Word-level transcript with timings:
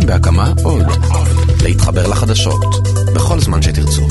כאן 0.00 0.06
בהקמה 0.06 0.52
עוד. 0.62 0.86
להתחבר 1.62 2.06
לחדשות, 2.06 2.88
בכל 3.14 3.40
זמן 3.40 3.62
שתרצו. 3.62 4.02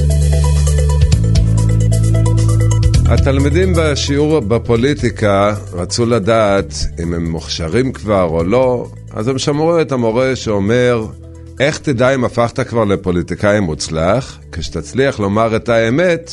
התלמידים 3.05 3.74
בשיעור 3.77 4.40
בפוליטיקה 4.40 5.56
רצו 5.74 6.06
לדעת 6.06 6.74
אם 7.04 7.14
הם 7.14 7.32
מוכשרים 7.32 7.92
כבר 7.92 8.23
או 8.23 8.44
לא, 8.44 8.88
אז 9.12 9.28
הם 9.28 9.38
שמעו 9.38 9.82
את 9.82 9.91
המורה 9.91 10.36
שאומר, 10.36 11.05
איך 11.60 11.78
תדע 11.78 12.16
אם 12.16 12.24
הפכת 12.24 12.68
כבר 12.68 12.84
לפוליטיקאי 12.84 13.60
מוצלח? 13.60 14.40
כשתצליח 14.52 15.20
לומר 15.20 15.56
את 15.56 15.70
האמת 15.70 16.32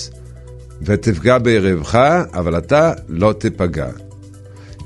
ותפגע 0.82 1.38
ביריבך, 1.38 1.98
אבל 2.34 2.58
אתה 2.58 2.92
לא 3.08 3.32
תיפגע. 3.38 3.88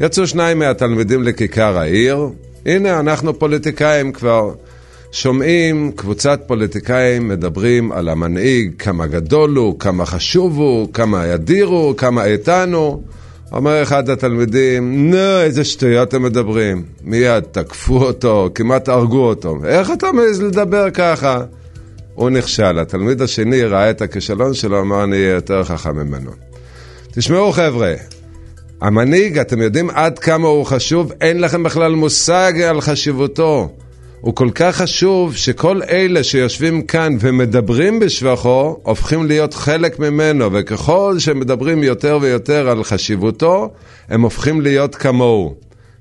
יצאו 0.00 0.26
שניים 0.26 0.58
מהתלמידים 0.58 1.22
לכיכר 1.22 1.78
העיר, 1.78 2.28
הנה 2.66 3.00
אנחנו 3.00 3.38
פוליטיקאים 3.38 4.12
כבר. 4.12 4.52
שומעים 5.12 5.92
קבוצת 5.96 6.40
פוליטיקאים 6.46 7.28
מדברים 7.28 7.92
על 7.92 8.08
המנהיג, 8.08 8.72
כמה 8.78 9.06
גדול 9.06 9.56
הוא, 9.56 9.78
כמה 9.78 10.06
חשוב 10.06 10.56
הוא, 10.56 10.92
כמה 10.92 11.26
ידירו, 11.26 11.94
כמה 11.96 12.24
איתנו. 12.24 13.02
אומר 13.52 13.82
אחד 13.82 14.10
התלמידים, 14.10 15.10
נו, 15.10 15.40
איזה 15.40 15.64
שטויות 15.64 16.14
הם 16.14 16.22
מדברים. 16.22 16.82
מיד 17.04 17.44
תקפו 17.52 18.04
אותו, 18.04 18.50
כמעט 18.54 18.88
הרגו 18.88 19.28
אותו. 19.28 19.58
איך 19.64 19.90
אתה 19.90 20.12
מעז 20.12 20.42
לדבר 20.42 20.90
ככה? 20.90 21.42
הוא 22.14 22.30
נכשל. 22.30 22.78
התלמיד 22.78 23.22
השני 23.22 23.64
ראה 23.64 23.90
את 23.90 24.02
הכישלון 24.02 24.54
שלו, 24.54 24.80
אמר, 24.80 25.04
אני 25.04 25.16
אהיה 25.16 25.30
יותר 25.30 25.64
חכם 25.64 25.96
ממנו. 25.96 26.30
תשמעו 27.12 27.52
חבר'ה, 27.52 27.94
המנהיג, 28.80 29.38
אתם 29.38 29.60
יודעים 29.60 29.90
עד 29.90 30.18
כמה 30.18 30.48
הוא 30.48 30.66
חשוב? 30.66 31.12
אין 31.20 31.40
לכם 31.40 31.62
בכלל 31.62 31.94
מושג 31.94 32.52
על 32.68 32.80
חשיבותו. 32.80 33.68
הוא 34.20 34.34
כל 34.34 34.50
כך 34.54 34.76
חשוב 34.76 35.36
שכל 35.36 35.80
אלה 35.90 36.24
שיושבים 36.24 36.82
כאן 36.82 37.16
ומדברים 37.20 37.98
בשבחו, 37.98 38.76
הופכים 38.82 39.26
להיות 39.26 39.54
חלק 39.54 39.98
ממנו, 39.98 40.52
וככל 40.52 41.16
שמדברים 41.18 41.82
יותר 41.82 42.18
ויותר 42.22 42.68
על 42.68 42.84
חשיבותו, 42.84 43.70
הם 44.08 44.22
הופכים 44.22 44.60
להיות 44.60 44.94
כמוהו. 44.94 45.54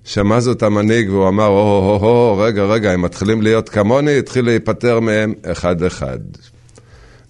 שמע 0.04 0.40
זאת 0.40 0.64
המנהיג 0.64 1.10
והוא 1.10 1.28
אמר, 1.28 1.48
הו-הו-הו, 1.48 2.38
רגע, 2.38 2.64
רגע, 2.64 2.92
הם 2.92 3.02
מתחילים 3.02 3.42
להיות 3.42 3.70
כמוני, 3.70 4.18
התחיל 4.18 4.46
להיפטר 4.46 5.00
מהם 5.00 5.34
אחד-אחד. 5.46 6.20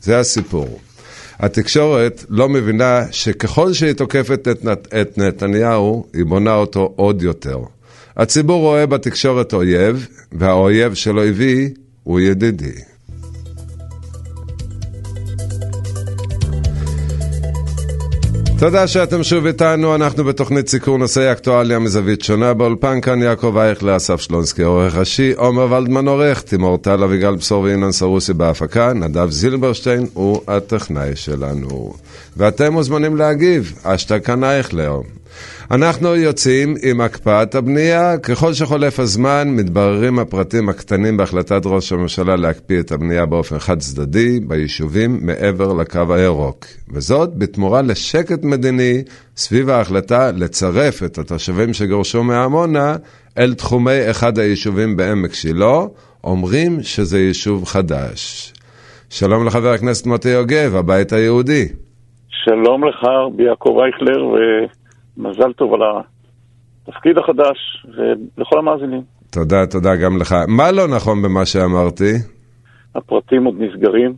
זה 0.01 0.19
הסיפור. 0.19 0.79
התקשורת 1.39 2.25
לא 2.29 2.49
מבינה 2.49 3.05
שככל 3.11 3.73
שהיא 3.73 3.93
תוקפת 3.93 4.47
את, 4.47 4.65
נת, 4.65 4.93
את 5.01 5.17
נתניהו, 5.17 6.05
היא 6.13 6.25
בונה 6.25 6.55
אותו 6.55 6.93
עוד 6.95 7.21
יותר. 7.21 7.59
הציבור 8.17 8.61
רואה 8.61 8.85
בתקשורת 8.85 9.53
אויב, 9.53 10.07
והאויב 10.31 10.93
של 10.93 11.19
אויבי 11.19 11.69
הוא 12.03 12.19
ידידי. 12.19 12.88
תודה 18.59 18.87
שאתם 18.87 19.23
שוב 19.23 19.45
איתנו, 19.45 19.95
אנחנו 19.95 20.23
בתוכנית 20.23 20.67
סיקור 20.67 20.97
נושאי 20.97 21.31
אקטואליה 21.31 21.79
מזווית 21.79 22.21
שונה. 22.21 22.53
באולפן 22.53 23.01
כאן 23.01 23.21
יעקב 23.21 23.57
אייכלר, 23.57 23.95
אסף 23.95 24.21
שלונסקי, 24.21 24.63
עורך 24.63 24.95
ראשי, 24.95 25.33
עומר 25.37 25.71
ולדמן 25.71 26.07
עורך, 26.07 26.41
תימור 26.41 26.77
טל, 26.77 27.03
אביגל 27.03 27.35
בשור 27.35 27.63
ואינן 27.63 27.91
סרוסי 27.91 28.33
בהפקה, 28.33 28.93
נדב 28.93 29.29
זילברשטיין 29.29 30.07
הוא 30.13 30.41
הטכנאי 30.47 31.15
שלנו. 31.15 31.93
ואתם 32.37 32.73
מוזמנים 32.73 33.17
להגיב, 33.17 33.73
אשתג 33.83 34.23
כאן 34.23 34.43
אייכלר. 34.43 34.99
אנחנו 35.71 36.15
יוצאים 36.15 36.75
עם 36.83 37.01
הקפאת 37.01 37.55
הבנייה. 37.55 38.17
ככל 38.17 38.53
שחולף 38.53 38.99
הזמן, 38.99 39.47
מתבררים 39.47 40.19
הפרטים 40.19 40.69
הקטנים 40.69 41.17
בהחלטת 41.17 41.61
ראש 41.65 41.91
הממשלה 41.91 42.35
להקפיא 42.35 42.79
את 42.79 42.91
הבנייה 42.91 43.25
באופן 43.25 43.59
חד 43.59 43.79
צדדי 43.79 44.39
ביישובים 44.39 45.19
מעבר 45.21 45.73
לקו 45.73 46.13
הירוק. 46.13 46.65
וזאת 46.93 47.35
בתמורה 47.35 47.81
לשקט 47.81 48.43
מדיני 48.43 49.03
סביב 49.35 49.69
ההחלטה 49.69 50.31
לצרף 50.31 51.03
את 51.03 51.17
התושבים 51.17 51.73
שגורשו 51.73 52.23
מעמונה 52.23 52.95
אל 53.37 53.53
תחומי 53.53 54.09
אחד 54.09 54.39
היישובים 54.39 54.97
בעמק 54.97 55.33
שילה. 55.33 55.79
אומרים 56.23 56.81
שזה 56.81 57.19
יישוב 57.19 57.65
חדש. 57.65 58.53
שלום 59.09 59.47
לחבר 59.47 59.69
הכנסת 59.69 60.07
מוטי 60.07 60.29
יוגב, 60.29 60.75
הבית 60.75 61.13
היהודי. 61.13 61.65
שלום 62.29 62.87
לך, 62.87 63.07
יעקב 63.39 63.77
אייכלר, 63.83 64.25
ו... 64.25 64.37
מזל 65.19 65.53
טוב 65.53 65.73
על 65.73 65.81
התפקיד 66.87 67.17
החדש, 67.17 67.85
ולכל 68.37 68.59
המאזינים. 68.59 69.01
תודה, 69.31 69.65
תודה 69.71 69.95
גם 69.95 70.17
לך. 70.21 70.35
מה 70.47 70.71
לא 70.71 70.95
נכון 70.95 71.21
במה 71.21 71.45
שאמרתי? 71.45 72.11
הפרטים 72.95 73.45
עוד 73.45 73.55
נסגרים. 73.59 74.13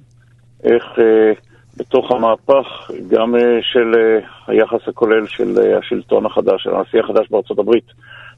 איך 0.63 0.84
אה, 1.00 1.34
בתוך 1.78 2.11
המהפך, 2.11 2.91
גם 3.07 3.35
אה, 3.35 3.59
של 3.61 3.94
אה, 3.97 4.19
היחס 4.47 4.88
הכולל 4.88 5.28
של 5.28 5.59
אה, 5.59 5.78
השלטון 5.78 6.25
החדש, 6.25 6.63
של 6.63 6.69
הנשיא 6.75 7.00
החדש 7.00 7.31
בארצות 7.31 7.59
הברית, 7.59 7.85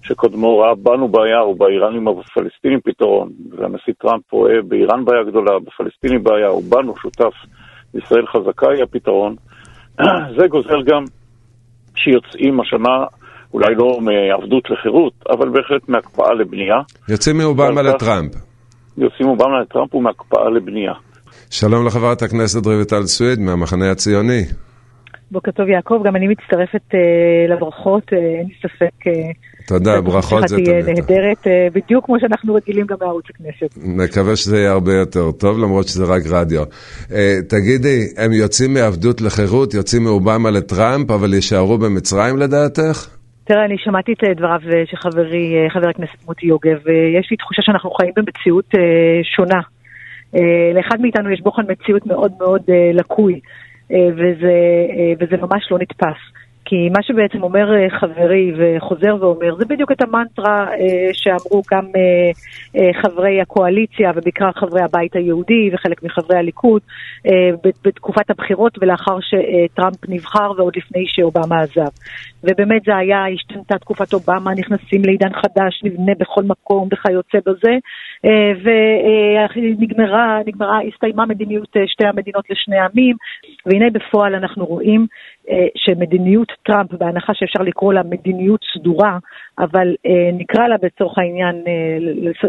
שקודמו 0.03 0.59
ראה 0.59 0.75
בנו 0.75 1.07
בעיה, 1.07 1.39
או 1.39 1.55
באיראנים 1.55 2.07
ובפלסטינים 2.07 2.79
פתרון, 2.83 3.29
והנשיא 3.57 3.93
טראמפ 4.01 4.33
רואה 4.33 4.61
באיראן 4.67 5.05
בעיה 5.05 5.23
גדולה, 5.23 5.59
בפלסטינים 5.59 6.23
בעיה, 6.23 6.47
או 6.47 6.61
בנו 6.61 6.95
שותף, 6.97 7.33
ישראל 7.93 8.27
חזקה 8.27 8.67
היא 8.69 8.83
הפתרון. 8.83 9.35
זה 10.37 10.47
גוזר 10.47 10.81
גם 10.85 11.03
שיוצאים 11.95 12.59
השנה, 12.59 13.05
אולי 13.53 13.75
לא 13.75 13.99
מעבדות 14.01 14.69
לחירות, 14.69 15.13
אבל 15.29 15.49
בהחלט 15.49 15.89
מהקפאה 15.89 16.33
לבנייה. 16.33 16.75
יוצאים 17.09 17.37
מאובמה 17.37 17.81
לטראמפ. 17.81 18.31
יוצאים 18.97 19.27
מאובמה 19.27 19.61
לטראמפ 19.61 19.95
ומהקפאה 19.95 20.49
לבנייה. 20.49 20.93
שלום 21.49 21.85
לחברת 21.85 22.21
הכנסת 22.21 22.65
רויטל 22.65 23.03
סויד 23.03 23.39
מהמחנה 23.39 23.91
הציוני. 23.91 24.41
בוקר 25.31 25.51
טוב 25.51 25.69
יעקב, 25.69 26.01
גם 26.05 26.15
אני 26.15 26.27
מצטרפת 26.27 26.93
uh, 26.93 27.51
לברכות, 27.53 28.03
uh, 28.03 28.15
אין 28.15 28.47
לי 28.47 28.53
ספק. 28.61 29.07
Uh, 29.07 29.52
תודה, 29.67 30.01
ברכות 30.01 30.47
זה 30.47 30.55
תהיה 30.55 30.83
נהדרת, 30.83 31.37
uh, 31.47 31.73
בדיוק 31.73 32.05
כמו 32.05 32.19
שאנחנו 32.19 32.55
רגילים 32.55 32.85
גם 32.85 32.97
מערוץ 33.01 33.25
הכנסת. 33.29 33.77
מקווה 33.77 34.35
שזה 34.35 34.57
יהיה 34.57 34.71
הרבה 34.71 34.93
יותר 34.93 35.31
טוב, 35.31 35.59
למרות 35.59 35.87
שזה 35.87 36.03
רק 36.03 36.21
רדיו. 36.29 36.63
Uh, 36.63 37.13
תגידי, 37.49 37.99
הם 38.17 38.31
יוצאים 38.33 38.73
מעבדות 38.73 39.21
לחירות, 39.21 39.73
יוצאים 39.73 40.03
מאובמה 40.03 40.51
לטראמפ, 40.51 41.11
אבל 41.11 41.33
יישארו 41.33 41.77
במצרים 41.77 42.37
לדעתך? 42.37 43.07
תראה, 43.43 43.65
אני 43.65 43.75
שמעתי 43.77 44.13
את 44.13 44.37
דבריו 44.37 44.59
של 44.85 44.97
חברי, 44.97 45.55
חבר 45.73 45.89
הכנסת 45.89 46.25
מוטי 46.27 46.45
יוגב, 46.45 46.77
ויש 46.85 47.27
לי 47.31 47.37
תחושה 47.37 47.61
שאנחנו 47.61 47.91
חיים 47.91 48.11
במציאות 48.17 48.69
שונה. 49.35 49.61
לאחד 50.75 51.01
מאיתנו 51.01 51.31
יש 51.31 51.41
בוחן 51.41 51.61
מציאות 51.69 52.05
מאוד 52.05 52.31
מאוד 52.39 52.61
לקוי. 52.93 53.39
אה, 53.91 54.09
וזה, 54.13 54.55
אה, 54.97 55.13
וזה 55.19 55.37
ממש 55.37 55.67
לא 55.71 55.77
נתפס. 55.79 56.21
כי 56.65 56.89
מה 56.89 57.03
שבעצם 57.03 57.43
אומר 57.43 57.75
אה, 57.75 57.99
חברי 57.99 58.53
וחוזר 58.57 59.15
ואומר, 59.19 59.55
זה 59.55 59.65
בדיוק 59.65 59.91
את 59.91 60.01
המנטרה 60.01 60.67
שאמרו 61.13 61.61
גם 61.71 61.85
חברי 63.01 63.41
הקואליציה 63.41 64.11
ובעיקר 64.15 64.51
חברי 64.51 64.81
הבית 64.81 65.15
היהודי 65.15 65.69
וחלק 65.73 66.03
מחברי 66.03 66.37
הליכוד 66.37 66.81
בתקופת 67.83 68.29
הבחירות 68.29 68.77
ולאחר 68.81 69.17
שטראמפ 69.21 70.09
נבחר 70.09 70.51
ועוד 70.57 70.75
לפני 70.75 71.03
שאובמה 71.07 71.59
עזב. 71.61 71.91
ובאמת 72.43 72.81
זה 72.85 72.95
היה, 72.95 73.25
השתנתה 73.33 73.77
תקופת 73.77 74.13
אובמה, 74.13 74.53
נכנסים 74.57 75.01
לעידן 75.05 75.33
חדש, 75.33 75.81
נבנה 75.83 76.11
בכל 76.19 76.43
מקום 76.43 76.87
וכיוצא 76.93 77.37
בזה, 77.45 77.77
ונגמרה, 79.55 80.39
נגמרה, 80.45 80.79
הסתיימה 80.87 81.25
מדיניות 81.25 81.75
שתי 81.85 82.07
המדינות 82.07 82.49
לשני 82.49 82.79
עמים, 82.79 83.15
והנה 83.65 83.89
בפועל 83.89 84.35
אנחנו 84.35 84.65
רואים 84.65 85.01
אה, 85.01 85.07
שמדיניות 85.75 86.51
טראמפ, 86.65 86.93
בהנחה 86.93 87.33
שאפשר 87.33 87.63
לקרוא 87.63 87.93
לה 87.93 88.01
מדיניות 88.03 88.59
סדורה, 88.73 89.17
אבל 89.59 89.95
אה, 90.05 90.29
נקרא 90.33 90.67
לה 90.67 90.75
בצורך 90.81 91.17
העניין, 91.17 91.55
אה, 91.67 91.97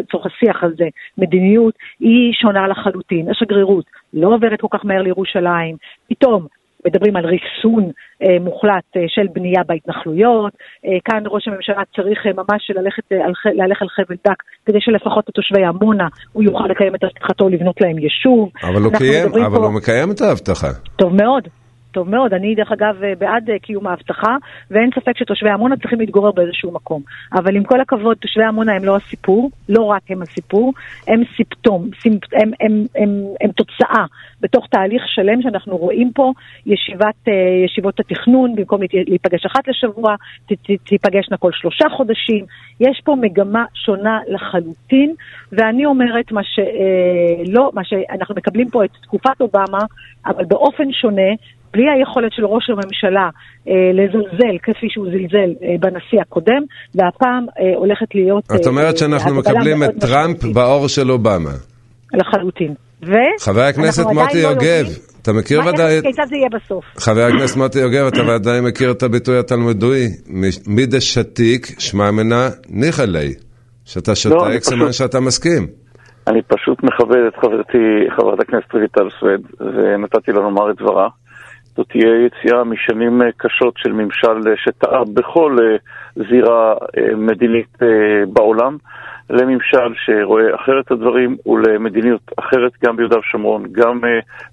לצורך 0.00 0.26
השיח 0.26 0.64
הזה, 0.64 0.88
מדיניות, 1.18 1.74
היא 2.00 2.32
שונה 2.32 2.68
לחלוטין. 2.68 3.30
השגרירות 3.30 3.84
לא 4.12 4.34
עוברת 4.34 4.60
כל 4.60 4.68
כך 4.70 4.84
מהר 4.84 5.02
לירושלים, 5.02 5.76
פתאום 6.08 6.46
מדברים 6.86 7.16
על 7.16 7.24
ריסון 7.26 7.90
אה, 8.22 8.36
מוחלט 8.40 8.84
אה, 8.96 9.02
של 9.08 9.26
בנייה 9.32 9.62
בהתנחלויות. 9.66 10.52
אה, 10.86 10.90
כאן 11.04 11.22
ראש 11.26 11.48
הממשלה 11.48 11.82
צריך 11.96 12.26
אה, 12.26 12.32
ממש 12.32 12.70
ללכת, 12.74 13.12
אה, 13.12 13.24
על, 13.24 13.32
להלך 13.44 13.82
על 13.82 13.88
חבל 13.88 14.16
דק 14.26 14.42
כדי 14.66 14.78
שלפחות 14.80 15.24
לתושבי 15.28 15.64
עמונה 15.64 16.08
הוא 16.32 16.42
יוכל 16.42 16.66
לקיים 16.70 16.94
את 16.94 17.04
הבטחתו 17.04 17.48
לבנות 17.48 17.80
להם 17.80 17.98
יישוב. 17.98 18.50
אבל, 18.62 18.82
הוא, 18.82 18.92
קיים, 18.92 19.26
אבל 19.26 19.58
פה... 19.58 19.66
הוא 19.66 19.74
מקיים 19.74 20.10
את 20.10 20.20
ההבטחה. 20.20 20.68
טוב 20.96 21.14
מאוד. 21.22 21.48
טוב 21.94 22.10
מאוד. 22.10 22.34
אני, 22.34 22.54
דרך 22.54 22.72
אגב, 22.72 22.96
בעד 23.18 23.50
קיום 23.62 23.86
ההבטחה, 23.86 24.36
ואין 24.70 24.90
ספק 24.94 25.18
שתושבי 25.18 25.50
עמונה 25.50 25.76
צריכים 25.76 26.00
להתגורר 26.00 26.32
באיזשהו 26.32 26.72
מקום. 26.72 27.02
אבל 27.32 27.56
עם 27.56 27.64
כל 27.64 27.80
הכבוד, 27.80 28.16
תושבי 28.16 28.44
עמונה 28.44 28.72
הם 28.72 28.84
לא 28.84 28.96
הסיפור, 28.96 29.50
לא 29.68 29.84
רק 29.84 30.02
הם 30.08 30.22
הסיפור, 30.22 30.72
הם 31.08 31.22
סימפטום, 31.36 31.90
סימפ... 32.00 32.22
הם, 32.32 32.40
הם, 32.40 32.50
הם, 32.60 32.86
הם, 32.96 33.08
הם 33.40 33.50
תוצאה 33.50 34.04
בתוך 34.40 34.66
תהליך 34.70 35.02
שלם 35.06 35.42
שאנחנו 35.42 35.76
רואים 35.76 36.12
פה, 36.14 36.32
ישיבת, 36.66 37.28
ישיבות 37.64 38.00
התכנון, 38.00 38.54
במקום 38.56 38.80
להיפגש 38.92 39.46
אחת 39.46 39.68
לשבוע, 39.68 40.14
תיפגשנה 40.84 41.36
כל 41.36 41.50
שלושה 41.52 41.84
חודשים. 41.96 42.44
יש 42.80 43.00
פה 43.04 43.16
מגמה 43.20 43.64
שונה 43.74 44.18
לחלוטין, 44.28 45.14
ואני 45.52 45.84
אומרת 45.86 46.32
מה 46.32 46.40
שלא, 46.44 47.70
מה 47.74 47.84
שאנחנו 47.84 48.34
מקבלים 48.34 48.70
פה 48.70 48.84
את 48.84 48.90
תקופת 49.02 49.40
אובמה, 49.40 49.78
אבל 50.26 50.44
באופן 50.44 50.92
שונה, 50.92 51.30
בלי 51.74 51.84
היכולת 51.90 52.32
של 52.32 52.44
ראש 52.44 52.70
הממשלה 52.70 53.28
אה, 53.68 53.72
לזלזל 53.98 54.56
כפי 54.62 54.86
שהוא 54.90 55.06
זלזל 55.06 55.50
אה, 55.62 55.74
בנשיא 55.80 56.20
הקודם, 56.20 56.62
והפעם 56.94 57.46
אה, 57.60 57.76
הולכת 57.76 58.14
להיות... 58.14 58.44
את 58.56 58.66
אומרת 58.66 58.94
אה, 58.94 58.98
שאנחנו 58.98 59.34
מקבלים 59.34 59.82
את 59.82 59.90
טראמפ 60.00 60.36
משמעותית. 60.36 60.54
באור 60.54 60.88
של 60.88 61.10
אובמה. 61.10 61.54
לחלוטין. 62.14 62.74
ו... 63.02 63.12
חבר 63.40 63.60
הכנסת 63.60 64.04
מוטי 64.12 64.42
לא 64.42 64.48
יוגב, 64.48 64.84
לא 64.84 65.14
אתה 65.22 65.32
מכיר 65.32 65.60
ודאי... 65.60 66.02
כיצד 66.02 66.26
זה 66.26 66.36
יהיה 66.36 66.48
בסוף? 66.52 66.84
חבר 66.98 67.24
הכנסת 67.24 67.56
מוטי 67.56 67.78
יוגב, 67.78 68.06
אתה 68.06 68.22
ודאי 68.22 68.60
מכיר 68.60 68.90
את 68.90 69.02
הביטוי 69.02 69.38
התלמודוי, 69.38 70.06
מידה 70.66 71.00
שתיק, 71.00 71.66
שמע 71.78 72.10
מנה 72.10 72.48
ניחא 72.68 73.02
ליה. 73.02 73.34
שאתה 73.84 74.14
שותק, 74.14 74.36
לא, 74.36 74.60
סימן 74.60 74.80
פשוט... 74.80 74.92
שאתה 74.92 75.20
מסכים. 75.20 75.66
אני 76.26 76.42
פשוט 76.42 76.82
מכבד 76.82 77.22
את 77.28 77.36
חברתי, 77.36 78.10
חברת 78.16 78.40
הכנסת 78.40 78.74
רויטל 78.74 79.08
סווד, 79.20 79.40
ונתתי 79.60 80.32
לה 80.32 80.40
לומר 80.40 80.70
את 80.70 80.76
דברה. 80.76 81.08
זאת 81.76 81.86
תהיה 81.88 82.26
יציאה 82.26 82.64
משנים 82.64 83.22
אה, 83.22 83.26
קשות 83.36 83.74
של 83.76 83.92
ממשל 83.92 84.48
אה, 84.48 84.56
שטעה 84.56 85.04
בכל 85.14 85.56
אה, 85.62 85.76
זירה 86.30 86.74
מדינית 87.16 87.78
בעולם, 88.32 88.76
לממשל 89.30 89.94
שרואה 90.04 90.54
אחרת 90.54 90.86
את 90.86 90.90
הדברים 90.90 91.36
ולמדיניות 91.46 92.20
אחרת 92.38 92.72
גם 92.84 92.96
ביהודה 92.96 93.18
ושומרון, 93.18 93.64
גם 93.72 94.00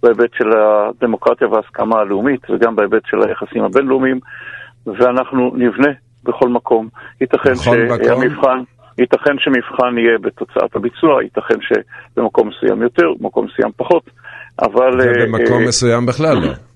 בהיבט 0.03 0.33
של 0.33 0.50
הדמוקרטיה 0.57 1.47
וההסכמה 1.47 2.00
הלאומית 2.00 2.50
וגם 2.50 2.75
בהיבט 2.75 3.01
של 3.06 3.18
היחסים 3.27 3.63
הבינלאומיים, 3.63 4.19
ואנחנו 4.85 5.51
נבנה 5.56 5.91
בכל 6.24 6.50
מקום. 6.50 6.88
ייתכן 7.21 7.56
שהמבחן... 7.56 8.63
ייתכן 8.97 9.35
שמבחן 9.39 9.97
יהיה 9.97 10.17
בתוצאת 10.21 10.75
הביצוע, 10.75 11.24
ייתכן 11.24 11.56
שבמקום 11.62 12.50
מסוים 12.50 12.81
יותר, 12.81 13.13
במקום 13.19 13.45
מסוים 13.45 13.71
פחות, 13.77 14.03
אבל... 14.62 15.01
ובמקום 15.01 15.63
מסוים 15.67 16.06
בכלל 16.06 16.38
לא. 16.38 16.70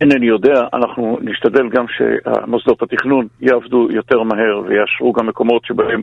אינני 0.00 0.26
יודע, 0.26 0.60
אנחנו 0.72 1.18
נשתדל 1.20 1.68
גם 1.68 1.84
שמוסדות 1.88 2.82
התכנון 2.82 3.26
יעבדו 3.40 3.88
יותר 3.90 4.22
מהר 4.22 4.62
ויאשרו 4.66 5.12
גם 5.12 5.26
מקומות 5.26 5.64
שבהם 5.64 6.00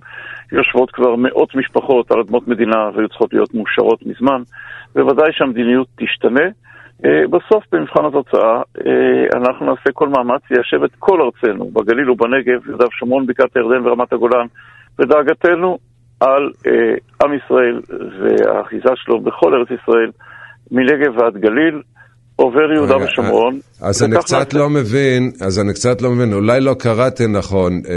יושבות 0.51 0.91
כבר 0.91 1.15
מאות 1.15 1.55
משפחות 1.55 2.11
על 2.11 2.19
אדמות 2.19 2.47
מדינה 2.47 2.89
והיו 2.93 3.09
צריכות 3.09 3.33
להיות 3.33 3.53
מאושרות 3.53 4.05
מזמן, 4.05 4.41
בוודאי 4.95 5.29
שהמדיניות 5.31 5.87
תשתנה. 5.97 6.45
אה, 7.05 7.27
בסוף, 7.29 7.63
במבחן 7.71 8.05
התוצאה, 8.05 8.61
אה, 8.85 9.37
אנחנו 9.37 9.65
נעשה 9.65 9.91
כל 9.93 10.09
מאמץ 10.09 10.41
ליישב 10.51 10.83
את 10.83 10.91
כל 10.99 11.21
ארצנו, 11.21 11.65
בגליל 11.65 12.09
ובנגב, 12.09 12.67
יהודה 12.67 12.85
ושומרון, 12.87 13.25
בקעת 13.25 13.57
הירדן 13.57 13.87
ורמת 13.87 14.13
הגולן, 14.13 14.45
ודאגתנו 14.99 15.77
על 16.19 16.51
אה, 16.67 16.95
עם 17.23 17.33
ישראל 17.33 17.81
והאחיזה 18.19 18.89
שלו 18.95 19.19
בכל 19.19 19.53
ארץ 19.53 19.67
ישראל, 19.71 20.11
מנגב 20.71 21.17
ועד 21.17 21.37
גליל, 21.37 21.81
עובר 22.35 22.71
יהודה 22.75 22.97
ושומרון. 22.97 23.59
אז 23.81 24.03
אני 24.03 24.17
קצת 24.17 24.53
לא 24.53 24.69
מבין, 24.69 25.31
אז 25.41 25.59
אני 25.59 25.73
קצת 25.73 26.01
לא 26.01 26.11
מבין, 26.11 26.33
אולי 26.33 26.61
לא 26.61 26.73
קראתי 26.73 27.27
נכון. 27.27 27.81
אה, 27.89 27.93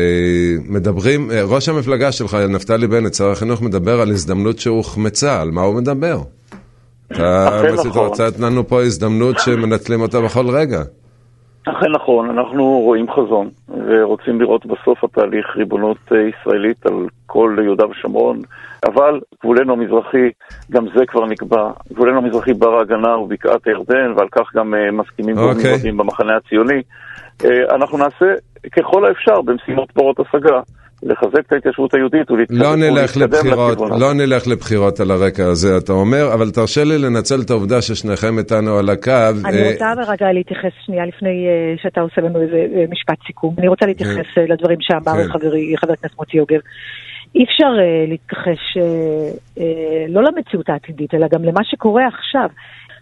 מדברים, 0.69 1.31
אה, 1.31 1.43
ראש 1.45 1.69
המפלגה 1.69 2.13
שלך, 2.13 2.35
נפתלי 2.35 2.87
בנט, 2.87 3.15
שר 3.15 3.31
החינוך, 3.31 3.63
מדבר 3.63 4.01
על 4.01 4.11
הזדמנות 4.11 4.59
שהוחמצה, 4.59 5.41
על 5.41 5.51
מה 5.51 5.63
הוא 5.63 5.75
מדבר? 5.75 6.21
אתה 7.13 7.61
נכון. 7.73 8.07
רוצה 8.07 8.27
לתת 8.27 8.41
לנו 8.41 8.69
פה 8.69 8.83
הזדמנות 8.83 9.39
שמנצלים 9.39 10.01
אותה 10.01 10.21
בכל 10.21 10.49
רגע. 10.51 10.83
אכן 11.71 11.91
נכון, 11.91 12.31
אנחנו 12.31 12.65
רואים 12.65 13.07
חזון 13.13 13.51
ורוצים 13.69 14.41
לראות 14.41 14.67
בסוף 14.67 15.05
התהליך 15.05 15.57
ריבונות 15.57 15.99
אה, 16.13 16.17
ישראלית 16.19 16.87
על 16.87 17.07
כל 17.27 17.57
יהודה 17.65 17.87
ושומרון, 17.87 18.41
אבל 18.87 19.21
גבולנו 19.43 19.73
המזרחי, 19.73 20.31
גם 20.71 20.87
זה 20.97 21.07
כבר 21.07 21.27
נקבע, 21.27 21.71
גבולנו 21.93 22.19
המזרחי 22.19 22.53
בר 22.55 22.79
ההגנה 22.79 23.13
הוא 23.13 23.29
בקעת 23.29 23.67
הירדן, 23.67 24.13
ועל 24.17 24.29
כך 24.33 24.55
גם 24.57 24.75
uh, 24.75 24.93
מסכימים 24.93 25.37
okay. 25.37 25.41
גורמים 25.41 25.67
רבים 25.75 25.97
במחנה 25.97 26.37
הציוני. 26.37 26.83
Uh, 27.43 27.75
אנחנו 27.75 27.99
נעשה 27.99 28.27
ככל 28.77 29.07
האפשר 29.07 29.41
במשימות 29.41 29.89
בורות 29.95 30.21
השגה. 30.21 30.61
לחזק 31.03 31.41
את 31.47 31.53
ההתיישבות 31.53 31.95
היהודית 31.95 32.31
ולהתקדם 32.31 32.59
לא 32.59 32.77
נלך 32.77 33.17
לבחירות, 33.17 33.79
לא 34.01 34.15
נלך 34.15 34.49
לבחירות 34.49 35.01
על 35.01 35.11
הרקע 35.11 35.45
הזה, 35.45 35.77
אתה 35.77 35.93
אומר, 35.93 36.35
אבל 36.35 36.51
תרשה 36.51 36.85
לי 36.85 36.99
לנצל 36.99 37.41
את 37.41 37.51
העובדה 37.51 37.83
ששניכם 37.83 38.39
איתנו 38.39 38.79
על 38.79 38.91
הקו. 38.91 39.13
אני 39.45 39.73
רוצה 39.73 39.93
רגע 40.09 40.33
להתייחס 40.33 40.73
שנייה 40.87 41.07
לפני 41.07 41.47
שאתה 41.83 42.01
עושה 42.01 42.21
לנו 42.21 42.41
איזה 42.41 42.67
משפט 42.91 43.19
סיכום. 43.27 43.55
אני 43.59 43.69
רוצה 43.69 43.87
להתייחס 43.87 44.27
לדברים 44.49 44.79
שאמר 44.81 45.23
כן. 45.23 45.33
חברי 45.33 45.75
חבר 45.77 45.93
הכנסת 45.93 46.17
מוטי 46.19 46.37
יוגב. 46.37 46.61
אי 47.35 47.45
אפשר 47.45 47.71
להתכחש 48.09 48.79
לא 50.09 50.23
למציאות 50.23 50.69
העתידית, 50.69 51.15
אלא 51.15 51.27
גם 51.33 51.45
למה 51.45 51.61
שקורה 51.65 52.07
עכשיו. 52.07 52.49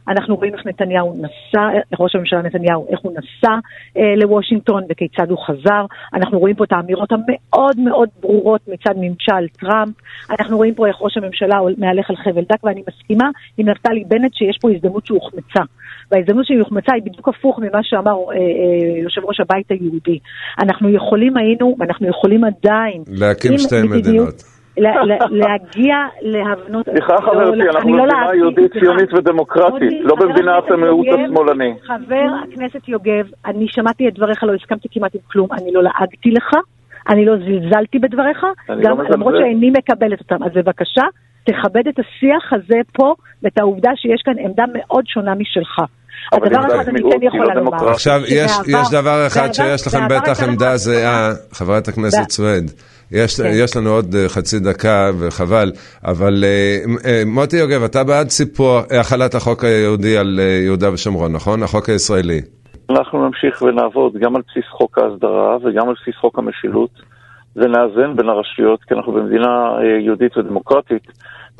אנחנו 0.08 0.36
רואים 0.36 0.54
איך 0.54 0.66
נתניהו 0.66 1.14
נסע, 1.14 1.68
ראש 2.00 2.14
הממשלה 2.14 2.42
נתניהו, 2.42 2.86
איך 2.90 3.00
הוא 3.00 3.12
נסע 3.12 3.54
אה, 3.96 4.14
לוושינגטון 4.16 4.82
וכיצד 4.90 5.30
הוא 5.30 5.38
חזר. 5.46 5.84
אנחנו 6.14 6.38
רואים 6.38 6.56
פה 6.56 6.64
את 6.64 6.72
האמירות 6.72 7.12
המאוד 7.12 7.80
מאוד 7.80 8.08
ברורות 8.20 8.60
מצד 8.68 8.94
ממשל 8.96 9.48
טראמפ. 9.60 9.94
אנחנו 10.30 10.56
רואים 10.56 10.74
פה 10.74 10.86
איך 10.86 10.96
ראש 11.00 11.16
הממשלה 11.16 11.56
מהלך 11.78 12.10
על 12.10 12.16
חבל 12.16 12.42
דק, 12.42 12.64
ואני 12.64 12.82
מסכימה 12.88 13.30
עם 13.58 13.68
נפתלי 13.68 14.04
בנט 14.08 14.34
שיש 14.34 14.58
פה 14.60 14.70
הזדמנות 14.70 15.06
שהוחמצה. 15.06 15.60
וההזדמנות 16.10 16.46
שהוחמצה 16.46 16.92
היא 16.94 17.02
בדיוק 17.02 17.28
הפוך 17.28 17.58
ממה 17.58 17.80
שאמר 17.82 18.12
אה, 18.12 18.36
אה, 18.36 19.02
יושב 19.02 19.24
ראש 19.24 19.40
הבית 19.40 19.70
היהודי. 19.70 20.18
אנחנו 20.58 20.90
יכולים 20.90 21.36
היינו, 21.36 21.76
ואנחנו 21.78 22.08
יכולים 22.08 22.44
עדיין, 22.44 23.02
להקים 23.08 23.58
שתי 23.58 23.82
מדינות. 23.82 24.55
להגיע 25.30 25.96
להבנות... 26.22 26.88
סליחה 26.90 27.16
חברתי, 27.16 27.62
אנחנו 27.74 27.96
לא 27.96 28.04
במדינה 28.04 28.34
יהודית 28.34 28.72
ציונית 28.72 29.14
ודמוקרטית, 29.14 29.92
לא 30.00 30.14
במדינת 30.16 30.70
המיעוט 30.70 31.06
השמאלני. 31.08 31.74
חבר 31.82 32.28
הכנסת 32.42 32.88
יוגב, 32.88 33.26
אני 33.46 33.68
שמעתי 33.68 34.08
את 34.08 34.14
דבריך, 34.14 34.44
לא 34.44 34.54
הסכמתי 34.54 34.88
כמעט 34.90 35.14
עם 35.14 35.20
כלום, 35.32 35.48
אני 35.52 35.72
לא 35.72 35.82
לעגתי 35.82 36.30
לך, 36.30 36.54
אני 37.08 37.24
לא 37.24 37.36
זלזלתי 37.36 37.98
בדבריך, 37.98 38.46
גם 38.82 38.98
לא 38.98 39.04
למרות 39.10 39.34
שאיני 39.38 39.70
מקבלת 39.70 40.20
אותם. 40.20 40.44
אז 40.44 40.52
בבקשה, 40.54 41.02
תכבד 41.44 41.88
את 41.88 41.98
השיח 41.98 42.52
הזה 42.52 42.80
פה, 42.92 43.14
ואת 43.42 43.58
העובדה 43.58 43.90
שיש 43.96 44.22
כאן 44.24 44.38
עמדה 44.38 44.64
מאוד 44.74 45.06
שונה 45.06 45.34
משלך. 45.34 45.78
הדבר 46.32 46.66
אחד 46.66 46.88
אני 46.88 47.00
כן 47.02 47.22
יכולה 47.22 47.54
לא 47.54 47.60
לומר. 47.60 47.88
עכשיו, 47.88 48.20
יש 48.66 48.90
דבר 48.92 49.26
אחד 49.26 49.52
שיש 49.52 49.86
לכם 49.86 50.08
בטח 50.08 50.42
עמדה 50.42 50.76
זהה, 50.76 51.32
חברת 51.52 51.88
הכנסת 51.88 52.30
סווד. 52.30 52.70
יש, 53.12 53.40
כן. 53.40 53.50
יש 53.52 53.76
לנו 53.76 53.90
עוד 53.90 54.14
אה, 54.14 54.28
חצי 54.28 54.58
דקה 54.58 55.10
וחבל, 55.18 55.72
אבל 56.04 56.44
אה, 56.44 56.78
אה, 57.06 57.22
מוטי 57.26 57.56
יוגב, 57.56 57.82
אתה 57.82 58.04
בעד 58.04 58.28
סיפור 58.28 58.78
החלת 59.00 59.34
החוק 59.34 59.64
היהודי 59.64 60.18
על 60.18 60.40
יהודה 60.64 60.92
ושומרון, 60.92 61.32
נכון? 61.32 61.62
החוק 61.62 61.88
הישראלי. 61.88 62.40
אנחנו 62.90 63.26
נמשיך 63.26 63.62
ונעבוד 63.62 64.12
גם 64.16 64.36
על 64.36 64.42
בסיס 64.48 64.64
חוק 64.70 64.98
ההסדרה 64.98 65.56
וגם 65.56 65.88
על 65.88 65.94
בסיס 66.02 66.14
חוק 66.20 66.38
המשילות, 66.38 66.90
ונאזן 67.56 68.16
בין 68.16 68.28
הרשויות, 68.28 68.82
כי 68.82 68.94
אנחנו 68.94 69.12
במדינה 69.12 69.76
יהודית 70.04 70.36
ודמוקרטית, 70.36 71.06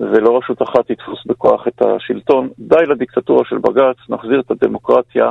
ולא 0.00 0.38
רשות 0.38 0.62
אחת 0.62 0.86
תתפוס 0.88 1.18
בכוח 1.26 1.68
את 1.68 1.82
השלטון. 1.82 2.48
די 2.58 2.86
לדיקטטורה 2.90 3.42
של 3.48 3.58
בג"ץ, 3.58 3.96
נחזיר 4.10 4.40
את 4.40 4.50
הדמוקרטיה. 4.50 5.30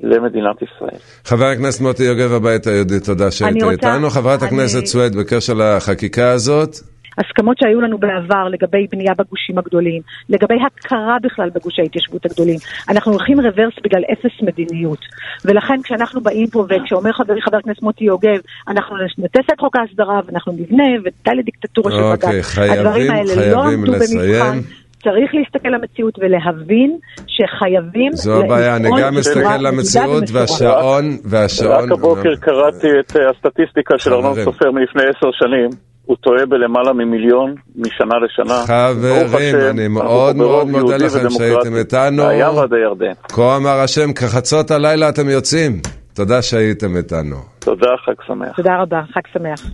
למדינת 0.00 0.56
ישראל. 0.62 0.98
חבר 1.24 1.44
הכנסת 1.44 1.80
מוטי 1.80 2.02
יוגב, 2.02 2.32
הבית 2.32 2.66
היהודי, 2.66 3.00
תודה 3.00 3.30
שהיית 3.30 3.62
איתנו. 3.70 4.10
חברת 4.10 4.42
אני... 4.42 4.48
הכנסת 4.48 4.86
סווד, 4.86 5.16
בקשר 5.16 5.54
לחקיקה 5.54 6.30
הזאת. 6.30 6.76
הסכמות 7.18 7.56
שהיו 7.58 7.80
לנו 7.80 7.98
בעבר 7.98 8.48
לגבי 8.48 8.86
בנייה 8.92 9.14
בגושים 9.18 9.58
הגדולים, 9.58 10.02
לגבי 10.28 10.54
הכרה 10.66 11.16
בכלל 11.22 11.50
בגושי 11.50 11.82
ההתיישבות 11.82 12.26
הגדולים. 12.26 12.58
אנחנו 12.88 13.12
הולכים 13.12 13.40
רוורס 13.40 13.74
בגלל 13.84 14.02
אפס 14.12 14.42
מדיניות. 14.42 15.00
ולכן 15.44 15.82
כשאנחנו 15.84 16.20
באים 16.20 16.46
פה, 16.46 16.66
וכשאומר 16.68 17.12
חברי 17.12 17.42
חבר 17.42 17.56
הכנסת 17.56 17.82
מוטי 17.82 18.04
יוגב, 18.04 18.40
אנחנו 18.68 18.96
נטס 19.18 19.46
את 19.54 19.60
חוק 19.60 19.76
ההסדרה 19.76 20.20
ואנחנו 20.26 20.52
נבנה, 20.52 20.84
ודי 21.00 21.36
לדיקטטורה 21.38 21.90
של 21.90 22.02
בג"ץ. 22.12 22.24
אוקיי, 22.24 22.42
חייבים, 22.42 22.84
לא 22.84 22.90
חייבים 22.92 23.84
לא 23.84 23.96
לסיים. 23.96 24.62
צריך 25.02 25.34
להסתכל 25.34 25.68
למציאות 25.68 26.18
ולהבין 26.18 26.98
שחייבים... 27.26 28.12
זו 28.12 28.42
הבעיה, 28.44 28.76
אני 28.76 28.88
גם 29.00 29.14
מסתכל 29.14 29.56
למציאות 29.60 30.24
והשעון, 30.32 31.04
והשעון... 31.24 31.84
רק 31.84 31.92
הבוקר 31.92 32.36
קראתי 32.40 32.88
את 33.00 33.16
אה, 33.16 33.30
הסטטיסטיקה 33.30 33.94
של 33.98 34.14
ארנון 34.14 34.34
סופר 34.44 34.70
מלפני 34.70 35.02
עשר 35.02 35.30
שנים. 35.32 35.70
הוא 36.06 36.16
טועה 36.16 36.46
בלמעלה 36.46 36.92
ממיליון 36.92 37.54
משנה 37.76 38.14
לשנה. 38.24 38.54
חברים, 38.66 39.56
אני 39.70 39.88
מאוד 39.88 40.36
מאוד 40.36 40.66
מודה 40.66 40.96
לכם 40.96 41.30
שהייתם 41.30 41.76
איתנו. 41.76 42.24
מהים 42.24 42.54
ועד 42.56 42.72
הירדן. 42.72 43.12
כה 43.28 43.56
אמר 43.56 43.80
השם, 43.84 44.12
כחצות 44.12 44.70
הלילה 44.70 45.08
אתם 45.08 45.28
יוצאים. 45.28 45.72
תודה 46.14 46.42
שהייתם 46.42 46.96
איתנו. 46.96 47.36
תודה, 47.58 47.90
חג 48.04 48.12
שמח. 48.26 48.56
תודה 48.56 48.70
רבה, 48.82 49.00
חג 49.12 49.20
שמח. 49.32 49.70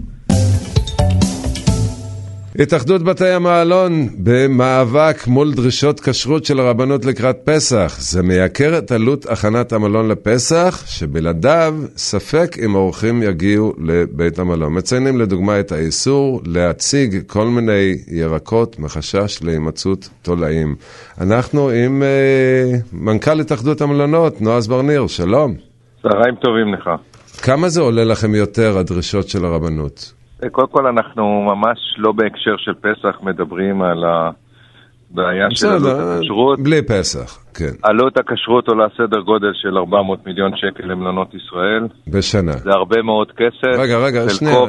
התאחדות 2.59 3.03
בתי 3.03 3.29
המעלון 3.29 4.09
במאבק 4.19 5.27
מול 5.27 5.53
דרישות 5.53 6.01
כשרות 6.01 6.45
של 6.45 6.61
הרבנות 6.61 7.05
לקראת 7.05 7.37
פסח. 7.45 7.97
זה 7.99 8.23
מייקר 8.23 8.79
את 8.79 8.93
עלות 8.93 9.27
הכנת 9.27 9.73
המלון 9.73 10.09
לפסח, 10.09 10.85
שבלעדיו 10.87 11.75
ספק 11.97 12.57
אם 12.65 12.75
אורחים 12.75 13.23
יגיעו 13.23 13.73
לבית 13.79 14.39
המלון. 14.39 14.75
מציינים 14.75 15.21
לדוגמה 15.21 15.61
את 15.61 15.73
האיסור 15.73 16.41
להציג 16.47 17.23
כל 17.27 17.47
מיני 17.47 17.95
ירקות 18.09 18.79
מחשש 18.79 19.43
להימצאות 19.43 20.09
תולעים. 20.23 20.75
אנחנו 21.21 21.71
עם 21.71 22.03
אה, 22.03 22.79
מנכ"ל 22.93 23.41
התאחדות 23.41 23.81
המלונות, 23.81 24.41
נועז 24.41 24.69
ברניר, 24.69 25.07
שלום. 25.07 25.55
צהריים 26.03 26.35
טובים 26.35 26.75
לך. 26.75 26.91
כמה 27.43 27.69
זה 27.69 27.81
עולה 27.81 28.05
לכם 28.05 28.35
יותר, 28.35 28.79
הדרישות 28.79 29.29
של 29.29 29.45
הרבנות? 29.45 30.13
קודם 30.51 30.69
כל 30.69 30.87
אנחנו 30.87 31.43
ממש 31.43 31.79
לא 31.99 32.13
בהקשר 32.13 32.57
של 32.59 32.73
פסח 32.75 33.23
מדברים 33.23 33.83
על 33.83 34.05
הבעיה 34.05 35.47
של 35.51 35.67
עלות 35.67 35.99
הכשרות. 35.99 36.61
בלי 36.61 36.83
פסח, 36.83 37.39
כן. 37.55 37.73
עלות 37.83 38.17
הכשרות 38.17 38.69
עולה 38.69 38.87
סדר 38.97 39.21
גודל 39.21 39.53
של 39.55 39.79
400 39.79 40.27
מיליון 40.27 40.53
שקל 40.57 40.87
למלונות 40.87 41.35
ישראל. 41.35 41.89
בשנה. 42.09 42.53
זה 42.53 42.71
הרבה 42.71 43.03
מאוד 43.03 43.33
כסף. 43.33 43.79
רגע, 43.79 43.99
רגע, 43.99 44.29
שנייה. 44.29 44.55
חלקו 44.55 44.67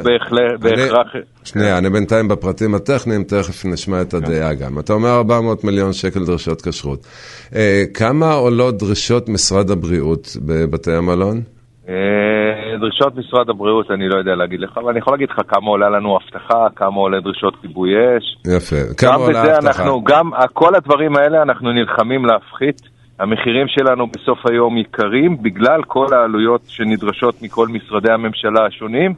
בהכרח... 0.60 1.06
שנייה, 1.44 1.78
אני 1.78 1.90
בינתיים 1.90 2.28
בפרטים 2.28 2.74
הטכניים, 2.74 3.24
תכף 3.24 3.64
נשמע 3.64 4.02
את 4.02 4.14
הדעה 4.14 4.54
גם. 4.54 4.78
אתה 4.78 4.92
אומר 4.92 5.16
400 5.16 5.64
מיליון 5.64 5.92
שקל 5.92 6.24
דרישות 6.24 6.62
כשרות. 6.62 7.06
אה, 7.54 7.82
כמה 7.94 8.32
עולות 8.32 8.78
דרישות 8.78 9.28
משרד 9.28 9.70
הבריאות 9.70 10.36
בבתי 10.46 10.92
המלון? 10.92 11.53
אה, 11.88 12.78
דרישות 12.80 13.16
משרד 13.16 13.50
הבריאות, 13.50 13.90
אני 13.90 14.08
לא 14.08 14.18
יודע 14.18 14.34
להגיד 14.34 14.60
לך, 14.60 14.78
אבל 14.78 14.90
אני 14.90 14.98
יכול 14.98 15.12
להגיד 15.12 15.30
לך 15.30 15.40
כמה 15.48 15.66
עולה 15.66 15.90
לנו 15.90 16.16
אבטחה, 16.16 16.66
כמה 16.76 16.96
עולה 16.96 17.20
דרישות 17.20 17.56
כיבוי 17.56 17.90
אש. 17.94 18.36
יפה, 18.56 18.94
כמה 18.98 19.14
עולה 19.14 19.56
אבטחה? 19.56 19.82
אנחנו, 19.82 20.04
גם 20.04 20.30
כל 20.52 20.74
הדברים 20.74 21.16
האלה 21.16 21.42
אנחנו 21.42 21.72
נלחמים 21.72 22.24
להפחית. 22.24 22.94
המחירים 23.18 23.68
שלנו 23.68 24.06
בסוף 24.06 24.46
היום 24.46 24.78
יקרים 24.78 25.42
בגלל 25.42 25.82
כל 25.82 26.06
העלויות 26.12 26.60
שנדרשות 26.68 27.42
מכל 27.42 27.68
משרדי 27.68 28.12
הממשלה 28.12 28.66
השונים. 28.66 29.14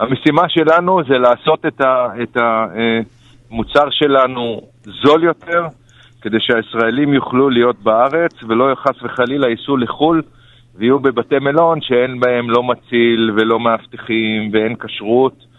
המשימה 0.00 0.48
שלנו 0.48 1.00
זה 1.08 1.18
לעשות 1.18 1.66
את 2.22 2.36
המוצר 2.36 3.84
אה, 3.84 3.90
שלנו 3.90 4.60
זול 5.02 5.24
יותר, 5.24 5.66
כדי 6.22 6.36
שהישראלים 6.40 7.14
יוכלו 7.14 7.50
להיות 7.50 7.76
בארץ 7.82 8.32
ולא 8.48 8.74
חס 8.74 9.02
וחלילה 9.02 9.48
ייסעו 9.48 9.76
לחו"ל. 9.76 10.22
ויהיו 10.78 10.98
בבתי 10.98 11.38
מלון 11.38 11.78
שאין 11.80 12.20
בהם 12.20 12.50
לא 12.50 12.62
מציל 12.62 13.30
ולא 13.36 13.60
מאבטחים 13.60 14.50
ואין 14.52 14.74
כשרות 14.80 15.50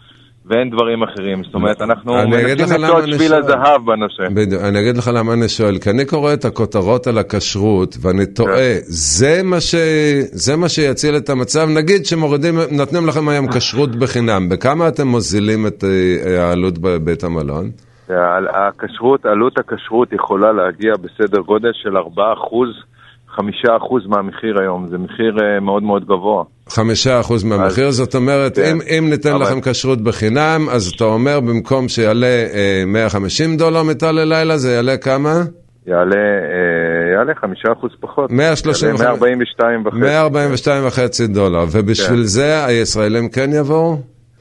ואין 0.46 0.70
דברים 0.70 1.02
אחרים. 1.02 1.44
זאת 1.44 1.54
אומרת, 1.54 1.82
אנחנו 1.82 2.14
מנסים 2.14 2.82
למצוא 2.82 2.98
את 2.98 3.04
שביל 3.14 3.34
הזהב 3.34 3.86
בנושא. 3.86 4.22
בדיוק, 4.34 4.62
אני 4.62 4.80
אגיד 4.80 4.96
לך 4.96 5.10
למה 5.14 5.32
אני 5.32 5.48
שואל, 5.48 5.78
כי 5.78 5.90
אני 5.90 6.04
קורא 6.04 6.32
את 6.32 6.44
הכותרות 6.44 7.06
על 7.06 7.18
הכשרות 7.18 7.96
ואני 8.02 8.26
תוהה, 8.26 8.74
כן. 8.74 8.80
זה 8.84 9.40
מה, 9.44 9.60
ש... 9.60 9.74
זה 10.32 10.56
מה 10.56 10.68
שיציל 10.68 11.16
את 11.16 11.30
המצב? 11.30 11.68
נגיד 11.76 12.06
שמורידים, 12.06 12.54
נותנים 12.70 13.06
לכם 13.06 13.28
היום 13.28 13.46
כשרות 13.52 13.96
בחינם, 13.96 14.48
בכמה 14.48 14.88
אתם 14.88 15.06
מוזילים 15.08 15.66
את 15.66 15.84
אה, 15.84 16.48
העלות 16.48 16.78
בבית 16.78 17.24
המלון? 17.24 17.70
הכשרות, 18.54 19.26
עלות 19.26 19.58
הכשרות 19.58 20.12
יכולה 20.12 20.52
להגיע 20.52 20.92
בסדר 20.96 21.40
גודל 21.40 21.70
של 21.72 21.96
4 21.96 22.32
אחוז. 22.32 22.68
חמישה 23.36 23.76
אחוז 23.76 24.06
מהמחיר 24.06 24.60
היום, 24.60 24.88
זה 24.88 24.98
מחיר 24.98 25.36
uh, 25.36 25.60
מאוד 25.60 25.82
מאוד 25.82 26.04
גבוה. 26.04 26.44
חמישה 26.68 27.20
אחוז 27.20 27.44
מהמחיר, 27.44 27.86
אז, 27.86 27.94
זאת 27.94 28.14
אומרת, 28.14 28.56
כן, 28.56 28.62
אם, 28.62 28.78
אם 28.98 29.10
ניתן 29.10 29.32
אבל... 29.32 29.42
לכם 29.42 29.60
כשרות 29.60 30.00
בחינם, 30.00 30.60
אז 30.70 30.92
אתה 30.96 31.04
אומר, 31.04 31.40
במקום 31.40 31.88
שיעלה 31.88 32.26
אה, 32.26 32.82
150 32.86 33.56
דולר 33.56 33.82
מיטה 33.82 34.12
ללילה, 34.12 34.56
זה 34.56 34.72
יעלה 34.72 34.96
כמה? 34.96 35.32
יעלה, 35.86 36.04
uh, 36.04 37.16
יעלה 37.16 37.32
חמישה 37.34 37.68
אחוז 37.72 37.90
פחות. 38.00 38.30
130... 38.30 38.94
142 38.94 39.86
וחצי. 39.86 39.98
142 40.00 40.86
וחצי 40.86 41.26
דולר, 41.26 41.64
ובשביל 41.72 42.18
כן. 42.18 42.22
זה 42.22 42.66
הישראלים 42.66 43.28
כן 43.28 43.50
יבואו? 43.60 43.96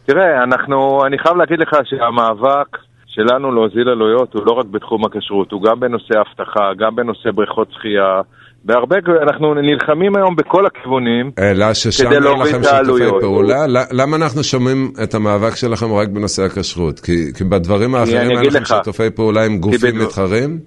תראה, 0.05 0.43
אנחנו, 0.43 1.05
אני 1.05 1.17
חייב 1.19 1.37
להגיד 1.37 1.59
לך 1.59 1.69
שהמאבק 1.83 2.77
שלנו 3.07 3.51
להוזיל 3.51 3.89
עלויות 3.89 4.33
הוא 4.33 4.43
לא 4.45 4.51
רק 4.51 4.65
בתחום 4.65 5.05
הכשרות, 5.05 5.51
הוא 5.51 5.61
גם 5.63 5.79
בנושא 5.79 6.13
אבטחה, 6.19 6.73
גם 6.77 6.95
בנושא 6.95 7.31
בריכות 7.31 7.67
שחייה. 7.71 8.21
בהרבה, 8.65 8.97
אנחנו 9.23 9.53
נלחמים 9.53 10.15
היום 10.15 10.35
בכל 10.35 10.65
הכיוונים 10.65 11.31
אלא 11.39 11.73
ששם 11.73 12.11
אין 12.11 12.23
לכם 12.23 12.63
שיתופי 12.63 13.19
פעולה? 13.21 13.55
למה 13.91 14.17
אנחנו 14.17 14.43
שומעים 14.43 14.91
את 15.03 15.13
המאבק 15.13 15.55
שלכם 15.55 15.93
רק 15.93 16.07
בנושא 16.07 16.43
הכשרות? 16.43 16.99
כי, 16.99 17.33
כי 17.37 17.43
בדברים 17.43 17.95
האחרים 17.95 18.31
אין 18.31 18.45
לכם 18.45 18.65
שיתופי 18.65 19.09
פעולה 19.15 19.45
עם 19.45 19.57
גופים 19.57 19.95
בדבר, 19.95 20.05
מתחרים? 20.05 20.59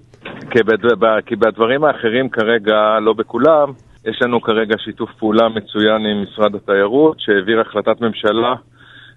כי, 0.51 0.63
בדבר, 0.63 1.21
כי 1.25 1.35
בדברים 1.35 1.83
האחרים 1.83 2.29
כרגע, 2.29 2.99
לא 3.01 3.13
בכולם, 3.13 3.71
יש 4.05 4.21
לנו 4.21 4.41
כרגע 4.41 4.75
שיתוף 4.77 5.09
פעולה 5.19 5.49
מצוין 5.49 6.05
עם 6.05 6.23
משרד 6.23 6.55
התיירות, 6.55 7.19
שהעביר 7.19 7.61
החלטת 7.61 8.01
ממשלה 8.01 8.53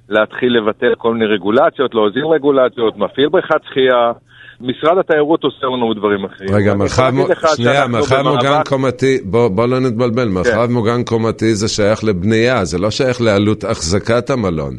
להתחיל 0.08 0.56
לבטל 0.58 0.94
כל 0.99 1.12
מיני 1.14 1.26
רגולציות, 1.26 1.94
להוזיל 1.94 2.26
רגולציות, 2.26 2.97
מפעיל 2.97 3.28
בריכת 3.28 3.61
שחייה. 3.68 4.12
משרד 4.60 4.98
התיירות 4.98 5.44
עושה 5.44 5.66
לנו 5.66 5.94
דברים 5.94 6.24
אחרים. 6.24 6.54
רגע, 6.54 6.74
מרחב, 6.74 7.12
שנייה, 7.56 7.86
מרחב 7.86 8.22
מוגן 8.22 8.62
קומתי, 8.68 9.18
בוא, 9.24 9.48
בוא 9.48 9.66
לא 9.66 9.80
נתבלבל, 9.80 10.24
כן. 10.24 10.34
מרחב 10.34 10.66
כן. 10.66 10.72
מוגן 10.72 11.04
קומתי 11.04 11.54
זה 11.54 11.68
שייך 11.68 12.04
לבנייה, 12.04 12.64
זה 12.64 12.78
לא 12.78 12.90
שייך 12.90 13.20
לעלות 13.20 13.64
החזקת 13.64 14.30
המלון. 14.30 14.76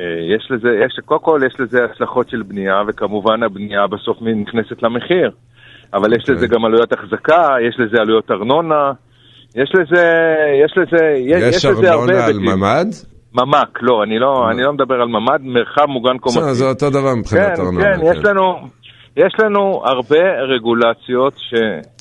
אה, 0.00 0.04
יש 0.36 0.48
לזה, 0.50 0.68
יש, 0.84 1.00
קודם 1.04 1.20
כל 1.20 1.40
יש 1.46 1.60
לזה 1.60 1.78
השלכות 1.84 2.30
של 2.30 2.42
בנייה, 2.42 2.82
וכמובן 2.88 3.42
הבנייה 3.42 3.86
בסוף 3.86 4.18
נכנסת 4.22 4.82
למחיר. 4.82 5.30
אבל 5.94 6.16
יש 6.16 6.30
לזה 6.30 6.46
גם 6.46 6.64
עלויות 6.64 6.92
החזקה, 6.92 7.54
יש 7.68 7.76
לזה 7.78 7.96
עלויות 8.00 8.30
ארנונה, 8.30 8.92
יש 9.54 9.72
לזה, 9.74 10.04
יש 10.64 10.74
לזה, 10.76 11.04
יש, 11.16 11.56
יש 11.56 11.64
לזה 11.64 11.90
הרבה... 11.92 12.12
יש 12.12 12.18
ארנונה 12.18 12.26
על 12.26 12.38
ממ"ד? 12.38 12.86
ממ"ק, 13.34 13.78
לא, 13.82 14.02
אני 14.02 14.18
לא, 14.18 14.50
אני 14.50 14.62
לא 14.62 14.72
מדבר 14.72 14.94
על 14.94 15.08
ממ"ד, 15.08 15.40
מרחב 15.42 15.86
מוגן 15.86 16.18
קומתי. 16.18 16.54
זה 16.54 16.68
אותו 16.68 16.90
דבר 16.90 17.14
מבחינת 17.14 17.56
כן, 17.56 17.62
ארנונה. 17.62 17.84
כן, 17.84 18.00
יש 18.04 18.18
כן. 18.18 18.28
לנו, 18.28 18.68
יש 19.18 19.32
לנו 19.38 19.82
הרבה 19.84 20.42
רגולציות 20.42 21.34
ש... 21.38 21.54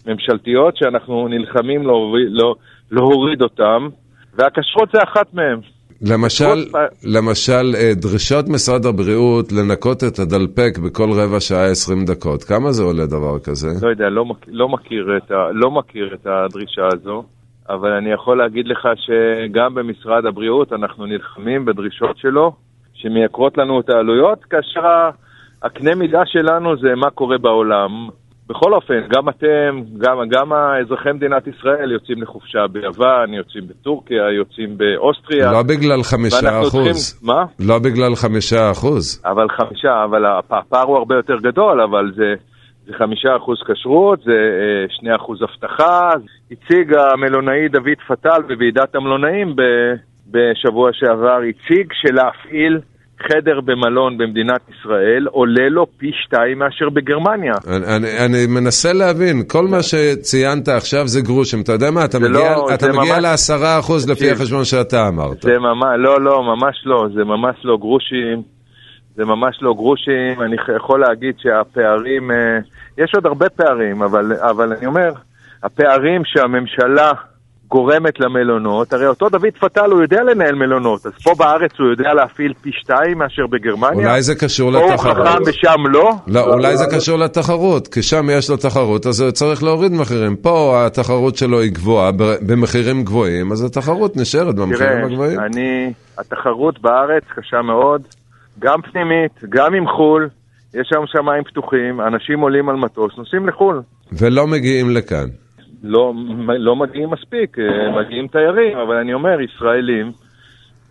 ממשלתיות 0.08 0.78
שאנחנו 0.78 1.28
נלחמים 1.28 1.88
להוריד, 1.88 2.28
לא, 2.30 2.56
להוריד 2.92 3.42
אותן, 3.42 3.88
והכשרות 4.34 4.90
זה 4.94 5.04
אחת 5.04 5.34
מהן. 5.34 5.60
למשל, 6.02 6.58
למשל, 7.04 7.76
אה, 7.76 7.92
דרישות 7.96 8.46
משרד 8.50 8.86
הבריאות 8.86 9.52
לנקות 9.52 10.04
את 10.04 10.20
הדלפק 10.20 10.78
בכל 10.86 11.10
רבע 11.12 11.40
שעה 11.40 11.66
20 11.66 12.06
דקות, 12.06 12.44
כמה 12.44 12.72
זה 12.72 12.84
עולה 12.84 13.06
דבר 13.06 13.40
כזה? 13.40 13.68
לא 13.82 13.90
יודע, 13.90 14.10
לא, 14.10 14.26
לא, 14.48 14.70
מכיר 14.70 15.18
את 15.18 15.32
ה, 15.32 15.36
לא 15.54 15.72
מכיר 15.72 16.14
את 16.14 16.28
הדרישה 16.28 16.88
הזו, 16.94 17.24
אבל 17.70 17.92
אני 17.92 18.12
יכול 18.12 18.38
להגיד 18.38 18.68
לך 18.68 18.88
שגם 18.96 19.76
במשרד 19.76 20.26
הבריאות 20.26 20.74
אנחנו 20.74 21.06
נלחמים 21.06 21.66
בדרישות 21.66 22.18
שלו, 22.18 22.52
שמייקרות 22.94 23.58
לנו 23.58 23.80
את 23.80 23.90
העלויות, 23.90 24.44
כאשר 24.44 25.10
הקנה 25.64 25.96
מידה 25.96 26.22
שלנו 26.26 26.78
זה 26.78 26.96
מה 26.96 27.10
קורה 27.10 27.38
בעולם. 27.38 28.10
בכל 28.50 28.74
אופן, 28.74 29.00
גם 29.10 29.30
אתם, 29.30 29.82
גם, 29.98 30.18
גם 30.30 30.54
אזרחי 30.54 31.12
מדינת 31.12 31.48
ישראל 31.48 31.92
יוצאים 31.92 32.22
לחופשה 32.22 32.68
ביוון, 32.72 33.34
יוצאים 33.34 33.68
בטורקיה, 33.68 34.32
יוצאים 34.38 34.78
באוסטריה. 34.78 35.52
לא 35.52 35.64
בגלל 35.64 36.04
חמישה 36.04 36.62
אחוז. 36.62 36.72
צריכים, 36.72 37.28
מה? 37.30 37.46
לא 37.60 37.80
בגלל 37.80 38.16
חמישה 38.16 38.72
אחוז. 38.72 39.22
אבל 39.26 39.48
חמישה, 39.50 40.04
אבל 40.04 40.26
הפער 40.50 40.84
הוא 40.84 40.98
הרבה 40.98 41.16
יותר 41.16 41.36
גדול, 41.38 41.82
אבל 41.82 42.12
זה, 42.16 42.34
זה 42.86 42.94
חמישה 42.98 43.36
אחוז 43.38 43.58
כשרות, 43.68 44.20
זה 44.24 44.32
אה, 44.32 44.86
שני 44.90 45.16
אחוז 45.16 45.40
אבטחה. 45.44 46.10
הציג 46.52 46.94
המלונאי 46.94 47.70
דוד 47.70 48.00
פטל 48.08 48.42
בוועידת 48.48 48.96
המלונאים 48.96 49.56
בשבוע 50.32 50.90
שעבר, 50.94 51.40
הציג 51.50 51.94
שלהפעיל 51.94 52.80
חדר 53.22 53.62
במלון 53.62 54.18
במדינת 54.18 54.62
ישראל 54.70 55.28
עולה 55.28 55.70
לו 55.70 55.88
פי 55.98 56.12
שתיים 56.14 56.60
מאשר 56.60 56.90
בגרמניה. 56.90 57.54
אני, 57.68 57.96
אני, 57.96 58.26
אני 58.26 58.48
מנסה 58.48 58.94
להבין, 58.94 59.44
כל 59.48 59.68
מה 59.68 59.84
שציינת 59.84 60.68
עכשיו 60.68 61.08
זה 61.08 61.22
גרושים. 61.22 61.62
אתה 61.62 61.72
יודע 61.72 61.92
מה, 61.92 62.06
אתה 62.06 62.20
מגיע, 62.20 62.32
לא, 62.32 62.74
אתה 62.74 62.88
מגיע 62.94 63.20
לעשרה 63.20 63.80
אחוז 63.80 64.10
לפי 64.10 64.32
החשבון 64.32 64.64
שאתה 64.64 65.08
אמרת. 65.08 65.42
זה 65.42 65.60
ממש, 65.60 65.96
לא, 65.98 66.22
לא, 66.22 66.44
ממש 66.44 66.76
לא, 66.86 67.08
זה 67.16 67.24
ממש 67.24 67.56
לא 67.64 67.78
גרושים. 67.78 68.42
זה 69.16 69.26
ממש 69.26 69.58
לא 69.62 69.74
גרושים. 69.74 70.42
אני 70.42 70.56
יכול 70.76 71.00
להגיד 71.00 71.36
שהפערים, 71.38 72.32
אה, 72.32 72.60
יש 72.98 73.12
עוד 73.16 73.26
הרבה 73.26 73.50
פערים, 73.50 74.02
אבל, 74.02 74.34
אבל 74.34 74.74
אני 74.74 74.86
אומר, 74.86 75.12
הפערים 75.64 76.22
שהממשלה 76.26 77.12
גורמת 77.70 78.20
למלונות, 78.20 78.94
הרי 78.94 79.08
אותו 79.08 79.30
דוד 79.30 79.54
פטל 79.60 79.92
הוא 79.92 80.02
יודע 80.02 80.24
לנהל 80.24 80.56
מלונות, 80.56 81.06
אז 81.06 81.12
פה 81.24 81.36
בארץ 81.38 81.72
הוא 81.80 81.88
יודע 81.88 82.14
להפעיל 82.14 82.54
פי 82.62 82.70
שתיים 82.74 83.18
מאשר 83.18 83.48
בגרמניה? 83.48 84.08
אולי 84.08 84.22
זה 84.22 84.36
קשור 84.36 84.76
או 84.76 84.80
הוא 84.80 84.92
לתחרות. 84.92 85.18
חכם 85.18 85.42
ושם 85.48 85.88
לא? 85.90 86.12
לא, 86.28 86.54
אולי 86.54 86.78
זה 86.78 86.86
קשור 86.96 87.20
לתחרות, 87.20 87.88
כי 87.88 88.02
שם 88.02 88.28
יש 88.32 88.50
לו 88.50 88.58
תחרות, 88.58 89.06
אז 89.06 89.22
הוא 89.22 89.32
צריך 89.32 89.64
להוריד 89.64 89.92
מחירים. 89.92 90.36
פה 90.36 90.86
התחרות 90.86 91.38
שלו 91.38 91.60
היא 91.60 91.72
גבוהה, 91.72 92.12
במחירים 92.42 93.04
גבוהים, 93.04 93.52
אז 93.52 93.64
התחרות 93.64 94.18
נשארת 94.18 94.56
במחירים 94.56 95.06
הגבוהים. 95.06 95.36
תראה, 95.36 95.46
אני, 95.46 95.94
התחרות 96.18 96.82
בארץ 96.82 97.24
קשה 97.36 97.62
מאוד, 97.62 98.02
גם 98.60 98.82
פנימית, 98.82 99.32
גם 99.50 99.74
עם 99.74 99.88
חו"ל, 99.88 100.30
יש 100.74 100.90
היום 100.92 101.06
שמיים 101.08 101.44
פתוחים, 101.44 102.02
אנשים 102.02 102.40
עולים 102.40 102.70
על 102.70 102.76
מטוס, 102.76 103.14
נוסעים 103.18 103.48
לחו"ל. 103.48 103.82
ולא 104.12 104.48
מגיעים 104.48 104.90
לכאן. 104.90 105.28
לא, 105.84 106.14
לא 106.60 106.76
מגיעים 106.76 107.10
מספיק, 107.10 107.58
אה, 107.60 108.02
מגיעים 108.02 108.28
תיירים, 108.28 108.78
אבל 108.78 108.96
אני 108.96 109.14
אומר, 109.14 109.42
ישראלים 109.42 110.12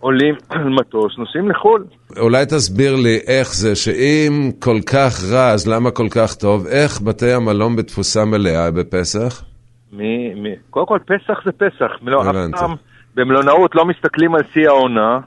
עולים 0.01 0.35
על 0.51 0.69
מטוס, 0.69 1.19
נוסעים 1.19 1.51
לחו"ל. 1.51 1.85
אולי 2.19 2.47
תסביר 2.47 2.95
לי 2.97 3.19
איך 3.27 3.55
זה 3.55 3.75
שאם 3.77 4.51
כל 4.59 4.79
כך 4.93 5.13
רע, 5.33 5.51
אז 5.51 5.69
למה 5.69 5.91
כל 5.91 6.09
כך 6.11 6.35
טוב? 6.35 6.67
איך 6.67 7.01
בתי 7.01 7.33
המלון 7.33 7.77
בתפוסה 7.77 8.25
מלאה 8.25 8.71
בפסח? 8.71 9.45
מי, 9.93 10.35
מי, 10.35 10.51
קודם 10.71 10.87
כל, 10.87 10.99
פסח 11.07 11.45
זה 11.45 11.53
פסח. 11.53 11.91
לא, 12.03 12.31
אף. 12.31 12.61
פעם 12.61 12.75
במלונאות 13.15 13.75
לא 13.75 13.85
מסתכלים 13.85 14.35
על 14.35 14.43
שיא 14.53 14.69
העונה, 14.69 15.19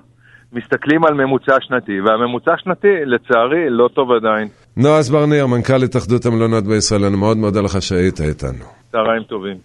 מסתכלים 0.53 1.05
על 1.05 1.13
ממוצע 1.13 1.55
שנתי, 1.59 2.01
והממוצע 2.01 2.51
שנתי, 2.57 2.87
לצערי, 3.05 3.69
לא 3.69 3.89
טוב 3.93 4.11
עדיין. 4.11 4.47
נועז 4.77 5.09
ברניר, 5.09 5.47
מנכ"ל 5.47 5.83
התאחדות 5.83 6.25
המלונות 6.25 6.63
בישראל, 6.63 7.05
אני 7.05 7.17
מאוד 7.17 7.37
מודה 7.37 7.61
לך 7.61 7.81
שהיית 7.81 8.21
איתנו. 8.21 8.65
צהריים 8.91 9.23
טובים. 9.23 9.57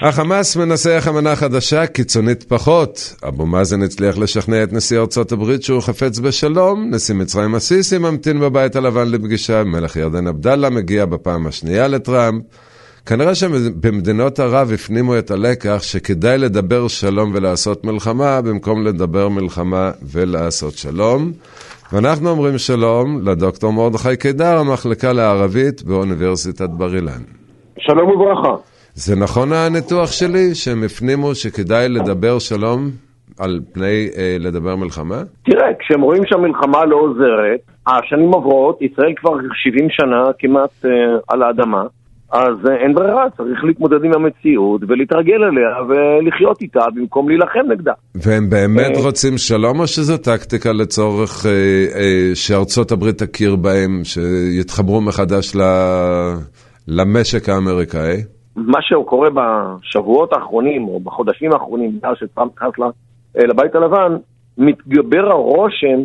החמאס 0.00 0.56
מנסח 0.56 1.06
אמנה 1.10 1.36
חדשה, 1.36 1.86
קיצונית 1.86 2.42
פחות. 2.42 3.14
אבו 3.28 3.46
מאזן 3.46 3.82
הצליח 3.82 4.18
לשכנע 4.18 4.62
את 4.62 4.72
נשיא 4.72 4.98
ארצות 4.98 5.32
הברית 5.32 5.62
שהוא 5.62 5.80
חפץ 5.80 6.18
בשלום. 6.18 6.90
נשיא 6.90 7.14
מצרים 7.14 7.54
א-סיסי 7.54 7.98
ממתין 7.98 8.40
בבית 8.40 8.76
הלבן 8.76 9.10
לפגישה. 9.10 9.64
מלך 9.64 9.96
ירדן 9.96 10.26
עבדאללה 10.26 10.70
מגיע 10.70 11.06
בפעם 11.06 11.46
השנייה 11.46 11.88
לטראמפ. 11.88 12.42
כנראה 13.08 13.34
שבמדינות 13.34 14.38
ערב 14.38 14.68
הפנימו 14.74 15.18
את 15.18 15.30
הלקח 15.30 15.82
שכדאי 15.82 16.38
לדבר 16.38 16.88
שלום 16.88 17.30
ולעשות 17.34 17.84
מלחמה, 17.84 18.40
במקום 18.42 18.86
לדבר 18.86 19.28
מלחמה 19.28 19.90
ולעשות 20.12 20.72
שלום. 20.72 21.32
ואנחנו 21.92 22.30
אומרים 22.30 22.58
שלום 22.58 23.20
לדוקטור 23.28 23.72
מרדכי 23.72 24.16
קידר, 24.16 24.58
המחלקה 24.58 25.12
לערבית 25.12 25.82
באוניברסיטת 25.82 26.70
בר 26.70 26.94
אילן. 26.94 27.22
שלום 27.78 28.10
וברכה. 28.10 28.54
זה 28.94 29.16
נכון 29.16 29.52
הניתוח 29.52 30.12
שלי, 30.12 30.54
שהם 30.54 30.82
הפנימו 30.84 31.34
שכדאי 31.34 31.88
לדבר 31.88 32.38
שלום 32.38 32.80
על 33.38 33.60
פני 33.72 34.08
אה, 34.18 34.36
לדבר 34.40 34.76
מלחמה? 34.76 35.22
תראה, 35.44 35.68
כשהם 35.78 36.00
רואים 36.00 36.22
שהמלחמה 36.26 36.84
לא 36.84 36.96
עוזרת, 36.96 37.60
השנים 37.86 38.32
עוברות, 38.32 38.82
ישראל 38.82 39.12
כבר 39.16 39.32
70 39.54 39.86
שנה 39.90 40.24
כמעט 40.38 40.70
אה, 40.84 40.90
על 41.28 41.42
האדמה, 41.42 41.82
אז 42.32 42.66
אה, 42.68 42.76
אין 42.76 42.94
ברירה, 42.94 43.30
צריך 43.36 43.64
להתמודד 43.64 44.04
עם 44.04 44.12
המציאות 44.14 44.80
ולהתרגל 44.88 45.44
אליה 45.44 45.82
ולחיות 45.88 46.60
איתה 46.60 46.84
במקום 46.94 47.28
להילחם 47.28 47.72
נגדה. 47.72 47.92
והם 48.14 48.50
באמת 48.50 48.96
אה. 48.96 49.02
רוצים 49.02 49.38
שלום, 49.38 49.80
או 49.80 49.86
שזו 49.86 50.16
טקטיקה 50.16 50.72
לצורך 50.72 51.46
אה, 51.46 51.50
אה, 52.00 52.34
שארצות 52.34 52.92
הברית 52.92 53.22
תכיר 53.22 53.56
בהם, 53.56 54.00
שיתחברו 54.04 55.00
מחדש 55.00 55.56
ל... 55.56 55.60
למשק 56.88 57.48
האמריקאי? 57.48 58.16
מה 58.56 58.78
שקורה 58.82 59.28
בשבועות 59.30 60.32
האחרונים 60.32 60.84
או 60.88 61.00
בחודשים 61.00 61.52
האחרונים, 61.52 61.98
מאז 62.02 62.16
שטראמפ 62.20 62.52
נכנס 62.62 62.94
אה, 63.38 63.44
לבית 63.46 63.74
הלבן, 63.74 64.16
מתגבר 64.58 65.30
הרושם 65.30 65.98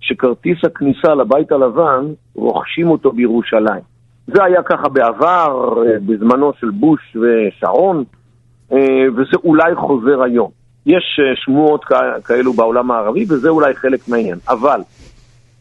שכרטיס 0.00 0.58
הכניסה 0.64 1.14
לבית 1.14 1.52
הלבן, 1.52 2.04
רוכשים 2.34 2.90
אותו 2.90 3.12
בירושלים. 3.12 3.89
זה 4.34 4.44
היה 4.44 4.62
ככה 4.62 4.88
בעבר, 4.88 5.82
אה, 5.86 5.98
בזמנו 6.06 6.52
של 6.60 6.70
בוש 6.70 7.16
ושרון, 7.16 8.04
אה, 8.72 8.78
וזה 9.16 9.36
אולי 9.44 9.74
חוזר 9.74 10.22
היום. 10.22 10.50
יש 10.86 11.20
אה, 11.20 11.36
שמועות 11.36 11.84
כאלו 12.24 12.52
בעולם 12.52 12.90
הערבי, 12.90 13.24
וזה 13.28 13.48
אולי 13.48 13.74
חלק 13.74 14.08
מהעניין. 14.08 14.38
אבל, 14.48 14.80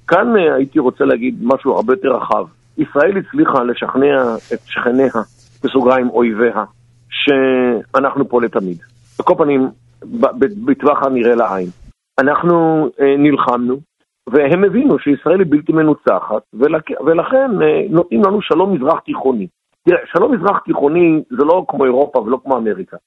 כאן 0.07 0.35
הייתי 0.57 0.79
רוצה 0.79 1.05
להגיד 1.05 1.39
משהו 1.41 1.73
הרבה 1.73 1.93
יותר 1.93 2.09
רחב. 2.09 2.45
ישראל 2.77 3.17
הצליחה 3.17 3.63
לשכנע 3.63 4.35
את 4.53 4.59
שכניה, 4.65 5.11
בסוגריים 5.63 6.09
אויביה, 6.09 6.63
שאנחנו 7.09 8.29
פה 8.29 8.41
לתמיד. 8.41 8.77
על 9.19 9.25
כל 9.25 9.33
פנים, 9.37 9.69
בטווח 10.65 11.03
הנראה 11.03 11.35
לעין. 11.35 11.67
אנחנו 12.19 12.89
נלחמנו, 13.17 13.77
והם 14.31 14.63
הבינו 14.63 14.99
שישראל 14.99 15.39
היא 15.39 15.47
בלתי 15.49 15.71
מנוצחת, 15.73 16.41
ולכ- 16.53 17.01
ולכן 17.05 17.51
אה, 17.61 17.67
נותנים 17.89 18.21
לנו 18.23 18.41
שלום 18.41 18.73
מזרח 18.75 18.99
תיכוני. 18.99 19.47
תראה, 19.85 19.99
שלום 20.13 20.33
מזרח 20.35 20.59
תיכוני 20.65 21.21
זה 21.29 21.43
לא 21.45 21.65
כמו 21.67 21.85
אירופה 21.85 22.19
ולא 22.19 22.39
כמו 22.43 22.57
אמריקה. 22.57 22.97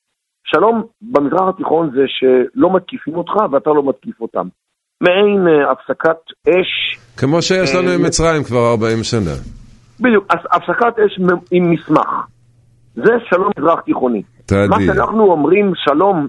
שלום 0.45 0.83
במזרח 1.03 1.49
התיכון 1.49 1.91
זה 1.95 2.03
שלא 2.07 2.77
מתקיפים 2.77 3.15
אותך 3.17 3.33
ואתה 3.53 3.71
לא 3.71 3.83
מתקיף 3.89 4.21
אותם. 4.21 4.47
מעין 5.01 5.49
אה, 5.49 5.71
הפסקת 5.73 6.19
אש 6.49 6.99
כמו 7.17 7.43
שיש 7.43 7.75
לנו 7.75 7.91
עם 7.91 8.01
אה, 8.01 8.07
מצרים 8.07 8.43
כבר 8.45 8.71
40 8.71 9.03
שנה. 9.03 9.31
בדיוק, 10.01 10.25
אז 10.31 10.39
הפסקת 10.53 10.99
אש 10.99 11.19
עם 11.51 11.71
מסמך. 11.71 12.09
זה 12.95 13.13
שלום 13.31 13.51
מזרח 13.59 13.81
תיכוני. 13.81 14.23
תעדי. 14.47 14.69
מה 14.69 14.77
שאנחנו 14.87 15.25
אומרים 15.25 15.73
שלום, 15.77 16.27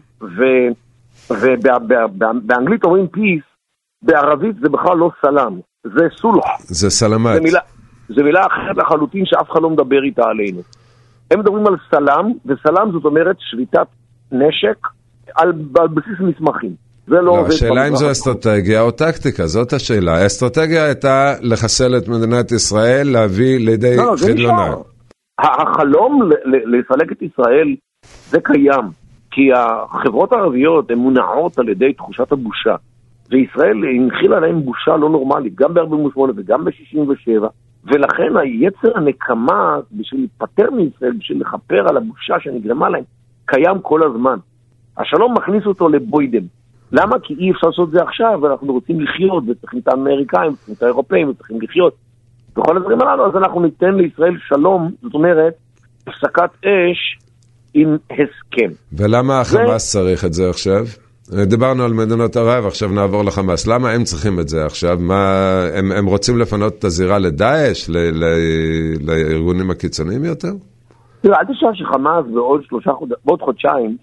ובאנגלית 1.30 2.84
אומרים 2.84 3.06
peace, 3.15 3.53
בערבית 4.04 4.56
זה 4.62 4.70
בכלל 4.70 4.98
לא 4.98 5.12
סלאם, 5.22 5.60
זה 5.84 6.06
סולח. 6.22 6.46
זה 6.60 6.89
סלמת. 6.89 7.34
זה 7.34 7.42
מילה, 7.42 7.60
זה 8.10 8.24
מילה 8.24 8.46
אחרת 8.46 8.78
לחלוטין 8.78 9.26
שאף 9.26 9.52
אחד 9.52 9.62
לא 9.62 9.70
מדבר 9.70 10.04
איתה 10.04 10.24
עלינו. 10.26 10.62
הם 11.32 11.39
מדברים 11.39 11.68
על 11.68 11.76
סלאם, 11.89 12.32
וסלאם 12.46 12.92
זאת 12.92 13.06
אומרת 13.06 13.36
שביתת 13.39 13.88
נשק 14.32 14.88
על, 15.36 15.54
על 15.80 15.88
בסיס 15.88 16.20
מסמכים. 16.20 16.76
זה 17.08 17.16
לא 17.16 17.26
לא, 17.26 17.32
עובד 17.32 17.50
השאלה 17.50 17.88
אם 17.88 17.96
זו. 17.96 18.12
אסטרטגיה 18.12 18.82
או 18.82 18.92
טקטיקה, 18.92 19.48
זאת 19.48 19.74
השאלה. 19.74 20.12
האסטרטגיה 20.12 20.86
הייתה 20.86 21.34
לחסל 21.42 21.98
את 21.98 22.08
מדינת 22.08 22.52
ישראל, 22.52 23.08
להביא 23.12 23.60
לידי 23.60 23.98
לא, 23.98 24.06
לא, 24.06 24.16
חדלונה. 24.18 24.74
החלום 25.39 26.30
לסלק 26.46 27.12
את 27.12 27.22
ישראל 27.22 27.76
זה 28.30 28.38
קיים, 28.44 28.86
כי 29.32 29.42
החברות 29.56 30.32
הערביות 30.32 30.92
הן 30.92 30.98
מונעות 30.98 31.60
על 31.60 31.70
ידי 31.70 31.94
תחושת 31.94 32.32
הבושה. 32.32 32.76
וישראל 33.34 33.78
הנחילה 33.84 34.39
להם 34.39 34.62
בושה 34.62 34.98
לא 34.98 35.10
נורמלית, 35.10 35.56
גם 35.56 35.74
ב-48 35.74 36.19
וגם 36.36 36.65
ב-67, 36.65 37.43
ולכן 37.84 38.38
היצר 38.38 38.98
הנקמה 38.98 39.80
בשביל 39.91 40.22
להיפטר 40.22 40.72
מישראל, 40.72 41.13
בשביל 41.19 41.41
לכפר 41.41 41.88
על 41.89 41.98
הבושה 41.98 42.34
שנגרמה 42.39 42.89
להם, 42.89 43.04
קיים 43.46 43.80
כל 43.82 44.04
הזמן. 44.04 44.38
השלום 44.98 45.34
מכניס 45.34 45.65
אותו 45.65 45.89
לבוידם. 45.89 46.43
למה? 46.91 47.19
כי 47.19 47.34
אי 47.34 47.52
אפשר 47.52 47.67
לעשות 47.67 47.88
את 47.88 47.93
זה 47.93 48.00
עכשיו, 48.02 48.39
ואנחנו 48.41 48.74
רוצים 48.74 49.02
לחיות, 49.02 49.43
וצריכים 49.48 49.80
את 49.80 49.88
האמריקאים, 49.88 50.52
וצריכים 50.52 50.76
את 50.78 50.84
האירופאים, 50.84 51.30
וצריכים 51.30 51.62
לחיות. 51.62 51.96
וכל 52.52 52.78
הדברים 52.78 53.02
הללו, 53.02 53.26
אז 53.28 53.36
אנחנו 53.36 53.62
ניתן 53.62 53.93
לישראל 53.93 54.38
שלום, 54.48 54.91
זאת 55.02 55.13
אומרת, 55.13 55.54
הפסקת 56.08 56.50
אש 56.65 57.19
עם 57.74 57.98
הסכם. 58.12 58.72
ולמה 58.93 59.41
החמאס 59.41 59.91
צריך 59.91 60.26
את 60.26 60.34
זה 60.34 60.50
עכשיו? 60.50 61.03
דיברנו 61.41 61.84
על 61.84 61.93
מדינות 61.93 62.36
ערב, 62.36 62.65
עכשיו 62.65 62.89
נעבור 62.89 63.24
לחמאס. 63.24 63.67
למה 63.67 63.89
הם 63.89 64.04
צריכים 64.04 64.39
את 64.39 64.50
זה 64.50 64.65
עכשיו? 64.65 64.98
מה, 65.00 65.15
הם, 65.74 65.91
הם 65.91 66.06
רוצים 66.06 66.39
לפנות 66.39 66.74
את 66.80 66.84
הזירה 66.84 67.19
לדאעש, 67.19 67.89
ל, 67.89 67.98
ל, 67.98 68.24
לארגונים 69.02 69.72
הקיצוניים 69.72 70.26
יותר? 70.26 70.52
תראה, 71.22 71.39
אל 71.39 71.46
תשאל 71.46 71.74
שחמאס 71.74 72.26
בעוד 72.34 72.63
שלושה 72.63 72.91
בעוד 73.26 73.41
חודשיים, 73.41 73.98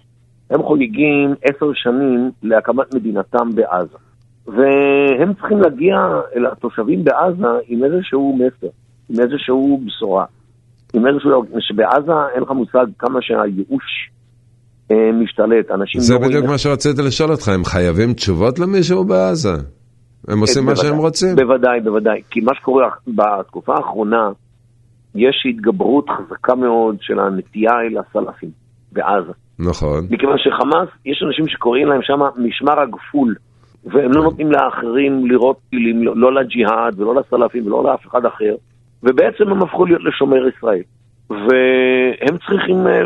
הם 0.50 0.62
חוגגים 0.62 1.34
עשר 1.42 1.70
שנים 1.74 2.30
להקמת 2.42 2.94
מדינתם 2.94 3.50
בעזה. 3.54 3.98
והם 4.46 5.34
צריכים 5.34 5.60
להגיע 5.60 5.96
אל 6.36 6.46
התושבים 6.46 7.04
בעזה 7.04 7.48
עם 7.66 7.84
איזשהו 7.84 8.38
מסר, 8.38 8.66
עם 9.10 9.20
איזשהו 9.20 9.80
בשורה. 9.86 10.24
עם 10.94 11.06
איזשהו, 11.06 11.44
שבעזה 11.60 12.12
אין 12.34 12.42
לך 12.42 12.50
מושג 12.50 12.86
כמה 12.98 13.22
שהייאוש 13.22 14.10
משתלט. 15.22 15.70
אנשים 15.70 16.00
זה 16.00 16.14
לא 16.14 16.20
בדיוק 16.20 16.46
מה 16.46 16.59
שרציתי 16.59 17.03
לשאול 17.03 17.31
אותך, 17.31 17.48
הם 17.48 17.64
חייבים 17.64 18.12
תשובות 18.12 18.59
למישהו 18.59 19.05
בעזה? 19.05 19.55
הם 20.29 20.40
עושים 20.40 20.64
מה 20.64 20.72
בוודאי, 20.72 20.90
שהם 20.90 20.98
רוצים? 20.98 21.37
בוודאי, 21.37 21.81
בוודאי. 21.81 22.22
כי 22.31 22.40
מה 22.40 22.53
שקורה 22.55 22.88
בתקופה 23.09 23.74
האחרונה, 23.74 24.29
יש 25.14 25.46
התגברות 25.48 26.07
חזקה 26.11 26.55
מאוד 26.55 26.96
של 27.00 27.18
הנטייה 27.18 27.72
אל 27.72 27.98
הסלאפים 27.98 28.50
בעזה. 28.92 29.33
נכון. 29.59 30.07
מכיוון 30.11 30.37
שחמאס, 30.38 30.88
יש 31.07 31.22
אנשים 31.26 31.48
שקוראים 31.48 31.87
להם 31.87 32.00
שם 32.03 32.20
משמר 32.37 32.81
הגפול, 32.81 33.35
והם 33.85 34.12
לא 34.12 34.22
נותנים 34.22 34.53
לאחרים 34.53 35.26
לראות 35.26 35.57
טילים, 35.70 36.03
לא, 36.03 36.16
לא 36.16 36.35
לג'יהאד 36.35 37.00
ולא 37.00 37.14
לסלאפים 37.14 37.66
ולא 37.66 37.85
לאף 37.85 38.07
אחד 38.07 38.24
אחר, 38.26 38.55
ובעצם 39.03 39.44
הם 39.50 39.62
הפכו 39.62 39.87
להיות 39.87 40.03
לשומר 40.05 40.48
ישראל. 40.57 40.83
והם 41.30 42.38
צריכים 42.48 42.86
אה, 42.86 43.00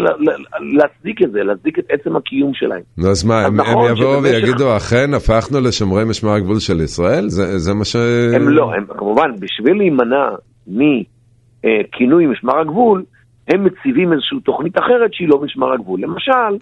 להצדיק 0.78 1.22
את 1.22 1.32
זה, 1.32 1.42
להצדיק 1.44 1.78
את 1.78 1.84
עצם 1.90 2.16
הקיום 2.16 2.54
שלהם. 2.54 2.80
נו, 2.98 3.08
אז 3.10 3.24
מה, 3.24 3.40
אז 3.40 3.46
הם, 3.46 3.56
נכון 3.56 3.86
הם 3.88 3.96
יבואו 3.96 4.18
שבמשך- 4.18 4.34
ויגידו, 4.34 4.76
אכן 4.76 5.14
הפכנו 5.14 5.60
לשומרי 5.60 6.04
משמר 6.04 6.30
הגבול 6.32 6.58
של 6.58 6.80
ישראל? 6.80 7.28
זה, 7.28 7.58
זה 7.58 7.74
מה 7.74 7.84
ש... 7.84 7.96
הם 8.36 8.48
לא, 8.48 8.74
הם 8.74 8.84
כמובן, 8.98 9.30
בשביל 9.40 9.76
להימנע 9.76 10.28
מכינוי 10.66 12.26
משמר 12.26 12.60
הגבול, 12.60 13.04
הם 13.48 13.64
מציבים 13.64 14.12
איזושהי 14.12 14.40
תוכנית 14.40 14.78
אחרת 14.78 15.14
שהיא 15.14 15.28
לא 15.28 15.40
משמר 15.42 15.72
הגבול. 15.72 16.00
למשל, 16.00 16.56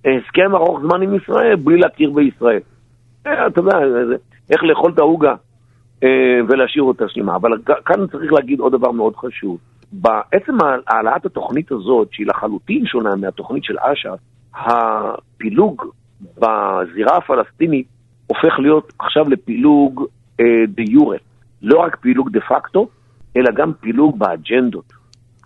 הסכם 0.00 0.54
ארוך 0.54 0.80
זמן 0.82 1.02
עם 1.02 1.14
ישראל 1.14 1.56
בלי 1.56 1.78
להכיר 1.78 2.10
בישראל. 2.10 2.60
אה, 3.26 3.46
אתה 3.46 3.60
יודע, 3.60 3.78
איך 4.50 4.64
לאכול 4.64 4.92
את 4.94 4.98
העוגה 4.98 5.34
אה, 6.04 6.08
ולהשאיר 6.48 6.82
אותה 6.82 7.04
שלמה. 7.08 7.36
אבל 7.36 7.50
כאן 7.84 8.06
צריך 8.06 8.32
להגיד 8.32 8.60
עוד 8.60 8.72
דבר 8.72 8.90
מאוד 8.90 9.16
חשוב. 9.16 9.58
בעצם 10.00 10.52
העלאת 10.88 11.26
התוכנית 11.26 11.72
הזאת, 11.72 12.08
שהיא 12.12 12.26
לחלוטין 12.26 12.86
שונה 12.86 13.16
מהתוכנית 13.16 13.64
של 13.64 13.74
אש"ף, 13.78 14.18
הפילוג 14.54 15.82
בזירה 16.38 17.16
הפלסטינית 17.16 17.86
הופך 18.26 18.58
להיות 18.58 18.92
עכשיו 18.98 19.28
לפילוג 19.28 20.04
אה, 20.40 20.44
דה 20.68 20.82
יורה. 20.88 21.16
לא 21.62 21.78
רק 21.80 21.96
פילוג 22.00 22.30
דה 22.32 22.40
פקטו, 22.40 22.88
אלא 23.36 23.50
גם 23.56 23.72
פילוג 23.80 24.18
באג'נדות. 24.18 24.92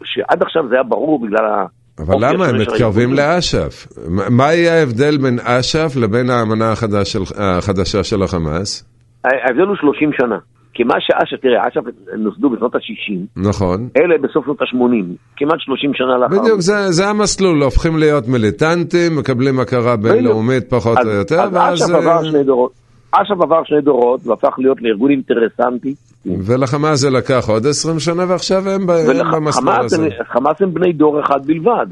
שעד 0.04 0.42
עכשיו 0.42 0.68
זה 0.68 0.74
היה 0.74 0.82
ברור 0.82 1.26
בגלל 1.26 1.44
ה... 1.46 1.66
אבל 1.98 2.14
למה? 2.20 2.46
הם 2.46 2.60
מתקרבים. 2.60 3.12
לאש"ף. 3.12 3.86
מה- 4.08 4.30
מה 4.30 4.54
יהיה 4.54 4.74
ההבדל 4.78 5.18
בין 5.22 5.38
אש"ף 5.44 5.96
לבין 5.96 6.30
האמנה 6.30 6.72
החדש 6.72 7.12
של- 7.12 7.34
החדשה 7.38 8.04
של 8.04 8.22
החמאס? 8.22 8.84
ההבדל 9.24 9.62
הוא 9.66 9.76
30 9.76 10.10
שנה. 10.12 10.38
כי 10.74 10.84
מה 10.84 10.94
שאש"ף, 11.00 11.40
תראה, 11.42 11.68
אש"ף 11.68 11.80
נוסדו 12.18 12.50
בשנות 12.50 12.74
ה-60, 12.74 13.12
נכון. 13.48 13.88
אלה 13.96 14.14
בסוף 14.22 14.44
שנות 14.44 14.60
ה-80, 14.62 15.16
כמעט 15.36 15.60
30 15.60 15.90
שנה 15.94 16.16
לאחר. 16.18 16.42
בדיוק, 16.42 16.60
זה, 16.60 16.74
זה 16.92 17.08
המסלול, 17.08 17.62
הופכים 17.62 17.98
להיות 17.98 18.28
מיליטנטים, 18.28 19.16
מקבלים 19.18 19.60
הכרה 19.60 19.96
בינלאומית 19.96 20.70
פחות 20.70 20.98
אז- 20.98 21.06
או 21.06 21.12
יותר, 21.12 21.40
אז 21.40 21.50
ואז... 21.54 21.74
אש"ף 21.82 21.94
עבר 21.94 22.16
אה, 22.18 22.24
שני 22.24 22.44
דורות. 22.44 22.72
אש"ף 23.12 23.40
עבר 23.42 23.64
שני 23.64 23.80
דורות 23.80 24.20
והפך 24.26 24.54
להיות 24.58 24.82
לארגון 24.82 25.10
אינטרסנטי. 25.10 25.94
ולחמאס 26.26 26.98
זה 27.00 27.10
לקח 27.10 27.48
עוד 27.48 27.66
20 27.66 27.98
שנה, 27.98 28.24
ועכשיו 28.28 28.68
הם, 28.68 28.86
ב- 28.86 28.90
הם 28.90 29.32
במסלול 29.32 29.68
וחמאס 29.68 29.92
הזה. 29.92 30.04
הם- 30.04 30.10
חמאס 30.32 30.62
הם 30.62 30.74
בני 30.74 30.92
דור 30.92 31.20
אחד 31.20 31.46
בלבד. 31.46 31.86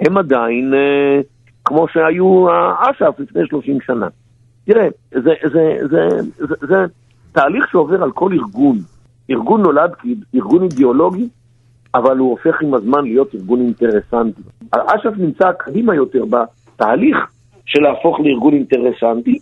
הם 0.00 0.18
עדיין 0.18 0.72
אה, 0.74 1.20
כמו 1.64 1.86
שהיו 1.92 2.46
אש"ף 2.90 3.20
לפני 3.20 3.42
30 3.48 3.78
שנה. 3.86 4.06
תראה, 4.66 4.86
זה, 5.10 5.20
זה, 5.52 5.60
זה, 5.90 6.08
זה, 6.38 6.54
זה 6.68 6.74
תהליך 7.32 7.64
שעובר 7.72 8.02
על 8.02 8.10
כל 8.10 8.30
ארגון. 8.32 8.78
ארגון 9.30 9.62
נולד 9.62 9.90
כארגון 10.32 10.62
אידיאולוגי, 10.62 11.28
אבל 11.94 12.18
הוא 12.18 12.30
הופך 12.30 12.62
עם 12.62 12.74
הזמן 12.74 13.04
להיות 13.04 13.34
ארגון 13.34 13.60
אינטרסנטי. 13.60 14.42
אש"ף 14.72 15.18
נמצא 15.18 15.44
קדימה 15.58 15.94
יותר 15.94 16.24
בתהליך 16.24 17.16
של 17.66 17.80
להפוך 17.82 18.20
לארגון 18.20 18.54
אינטרסנטי. 18.54 19.38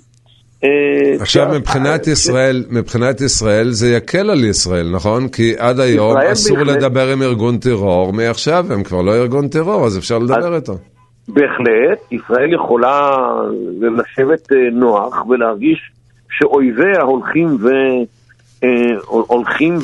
אה, 0.65 1.23
עכשיו 1.23 1.47
מבחינת 1.59 2.09
אה, 2.09 2.13
ישראל, 2.13 2.65
מבחינת 2.71 3.21
ישראל 3.21 3.71
זה 3.71 3.89
יקל 3.97 4.31
על 4.31 4.45
ישראל, 4.45 4.91
נכון? 4.95 5.29
כי 5.29 5.53
עד 5.59 5.81
היום 5.81 6.17
אסור 6.33 6.57
בהחלט- 6.57 6.77
לדבר 6.77 7.09
עם 7.13 7.23
ארגון 7.23 7.59
טרור, 7.59 8.13
מעכשיו 8.13 8.65
הם 8.71 8.83
כבר 8.83 9.03
לא 9.03 9.15
ארגון 9.15 9.49
טרור, 9.49 9.87
אז 9.87 9.99
אפשר 9.99 10.19
לדבר 10.19 10.57
איתו. 10.57 10.73
בהחלט, 11.29 12.13
ישראל 12.13 12.55
יכולה 12.55 13.11
לשבת 13.81 14.53
אה, 14.53 14.57
נוח 14.73 15.27
ולהרגיש 15.29 15.93
שאויביה 16.31 17.03
הולכים 17.03 17.57
ו... 17.61 17.69
אה, 18.65 18.69
הולכים. 19.07 19.79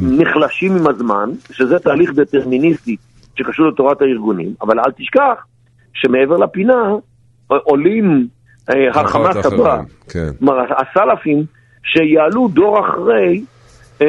ונחלשים 0.00 0.76
עם 0.76 0.86
הזמן, 0.86 1.30
שזה 1.52 1.78
תהליך 1.78 2.10
דטרמיניסטי 2.14 2.96
שקשור 3.38 3.66
לתורת 3.68 4.02
הארגונים, 4.02 4.54
אבל 4.62 4.80
אל 4.80 4.92
תשכח 4.96 5.46
שמעבר 5.92 6.36
לפינה 6.36 6.94
אה, 7.52 7.56
עולים 7.56 8.26
אה, 8.70 8.90
החמאס 8.90 9.46
הבא, 9.46 9.80
כן. 10.08 10.30
הסלאפים 10.70 11.44
שיעלו 11.82 12.48
דור 12.48 12.80
אחרי 12.80 13.44
אה, 14.02 14.06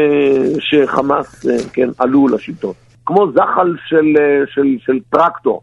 שחמאס 0.60 1.47
אה, 1.47 1.56
כן, 1.73 1.89
עלו 1.99 2.28
לשלטון. 2.28 2.73
כמו 3.06 3.32
זחל 3.32 3.75
של, 3.88 4.06
אה, 4.19 4.43
של, 4.54 4.78
של 4.80 4.99
טרקטור. 5.10 5.62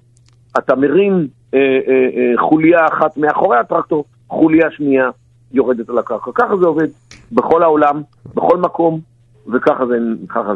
אתה 0.59 0.77
מרים 0.77 1.27
אה, 1.55 1.59
אה, 1.59 1.93
אה, 2.17 2.49
חוליה 2.49 2.79
אחת 2.87 3.17
מאחורי 3.17 3.59
הטרקטור, 3.59 4.05
חוליה 4.29 4.67
שנייה 4.71 5.09
יורדת 5.53 5.89
על 5.89 5.99
הקרקע. 5.99 6.31
ככה 6.35 6.57
זה 6.61 6.67
עובד 6.67 6.89
בכל 7.33 7.63
העולם, 7.63 8.03
בכל 8.35 8.59
מקום, 8.59 9.01
וככה 9.55 9.87
זה, 9.87 9.95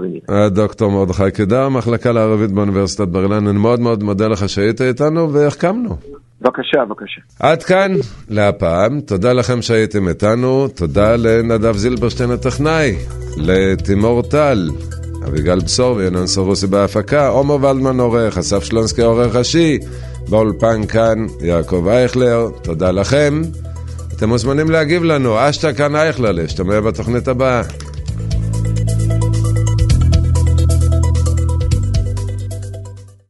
זה 0.01 0.07
נראה. 0.07 0.49
דוקטור 0.49 0.91
מרדכי 0.91 1.31
קידר, 1.31 1.69
מחלקה 1.69 2.13
לערבית 2.13 2.51
באוניברסיטת 2.51 3.09
בר 3.09 3.23
אילן, 3.23 3.47
אני 3.47 3.59
מאוד 3.59 3.81
מאוד 3.81 4.03
מודה 4.03 4.29
לך 4.29 4.49
שהיית 4.49 4.81
איתנו 4.81 5.33
והחכמנו. 5.33 5.97
בבקשה, 6.41 6.85
בבקשה. 6.85 7.21
עד 7.41 7.63
כאן 7.63 7.93
להפעם, 8.29 9.01
תודה 9.01 9.33
לכם 9.33 9.63
שהייתם 9.63 10.09
איתנו, 10.09 10.69
תודה 10.69 11.17
לנדב 11.17 11.73
זילברשטיין 11.73 12.31
הטכנאי, 12.31 12.97
לתימור 13.37 14.23
טל, 14.23 14.69
אביגל 15.27 15.59
בשור 15.59 15.97
וינון 15.97 16.27
סרוסי 16.27 16.67
בהפקה, 16.67 17.29
עומר 17.29 17.55
ולדמן 17.55 18.01
עורך, 18.01 18.39
אסף 18.39 18.65
שלונסקי 18.65 19.03
עורך 19.03 19.37
ראשי, 19.37 19.79
באולפן 20.31 20.87
כאן 20.87 21.27
יעקב 21.41 21.89
אייכלר, 21.89 22.49
תודה 22.63 22.91
לכם. 22.91 23.43
אתם 24.21 24.29
מוזמנים 24.29 24.71
להגיב 24.71 25.03
לנו, 25.03 25.49
אשתא 25.49 25.73
כאן 25.73 25.97
אייכלר, 25.97 26.33
להשתמע 26.33 26.81
בתוכנית 26.81 27.29
הבאה. 27.29 27.63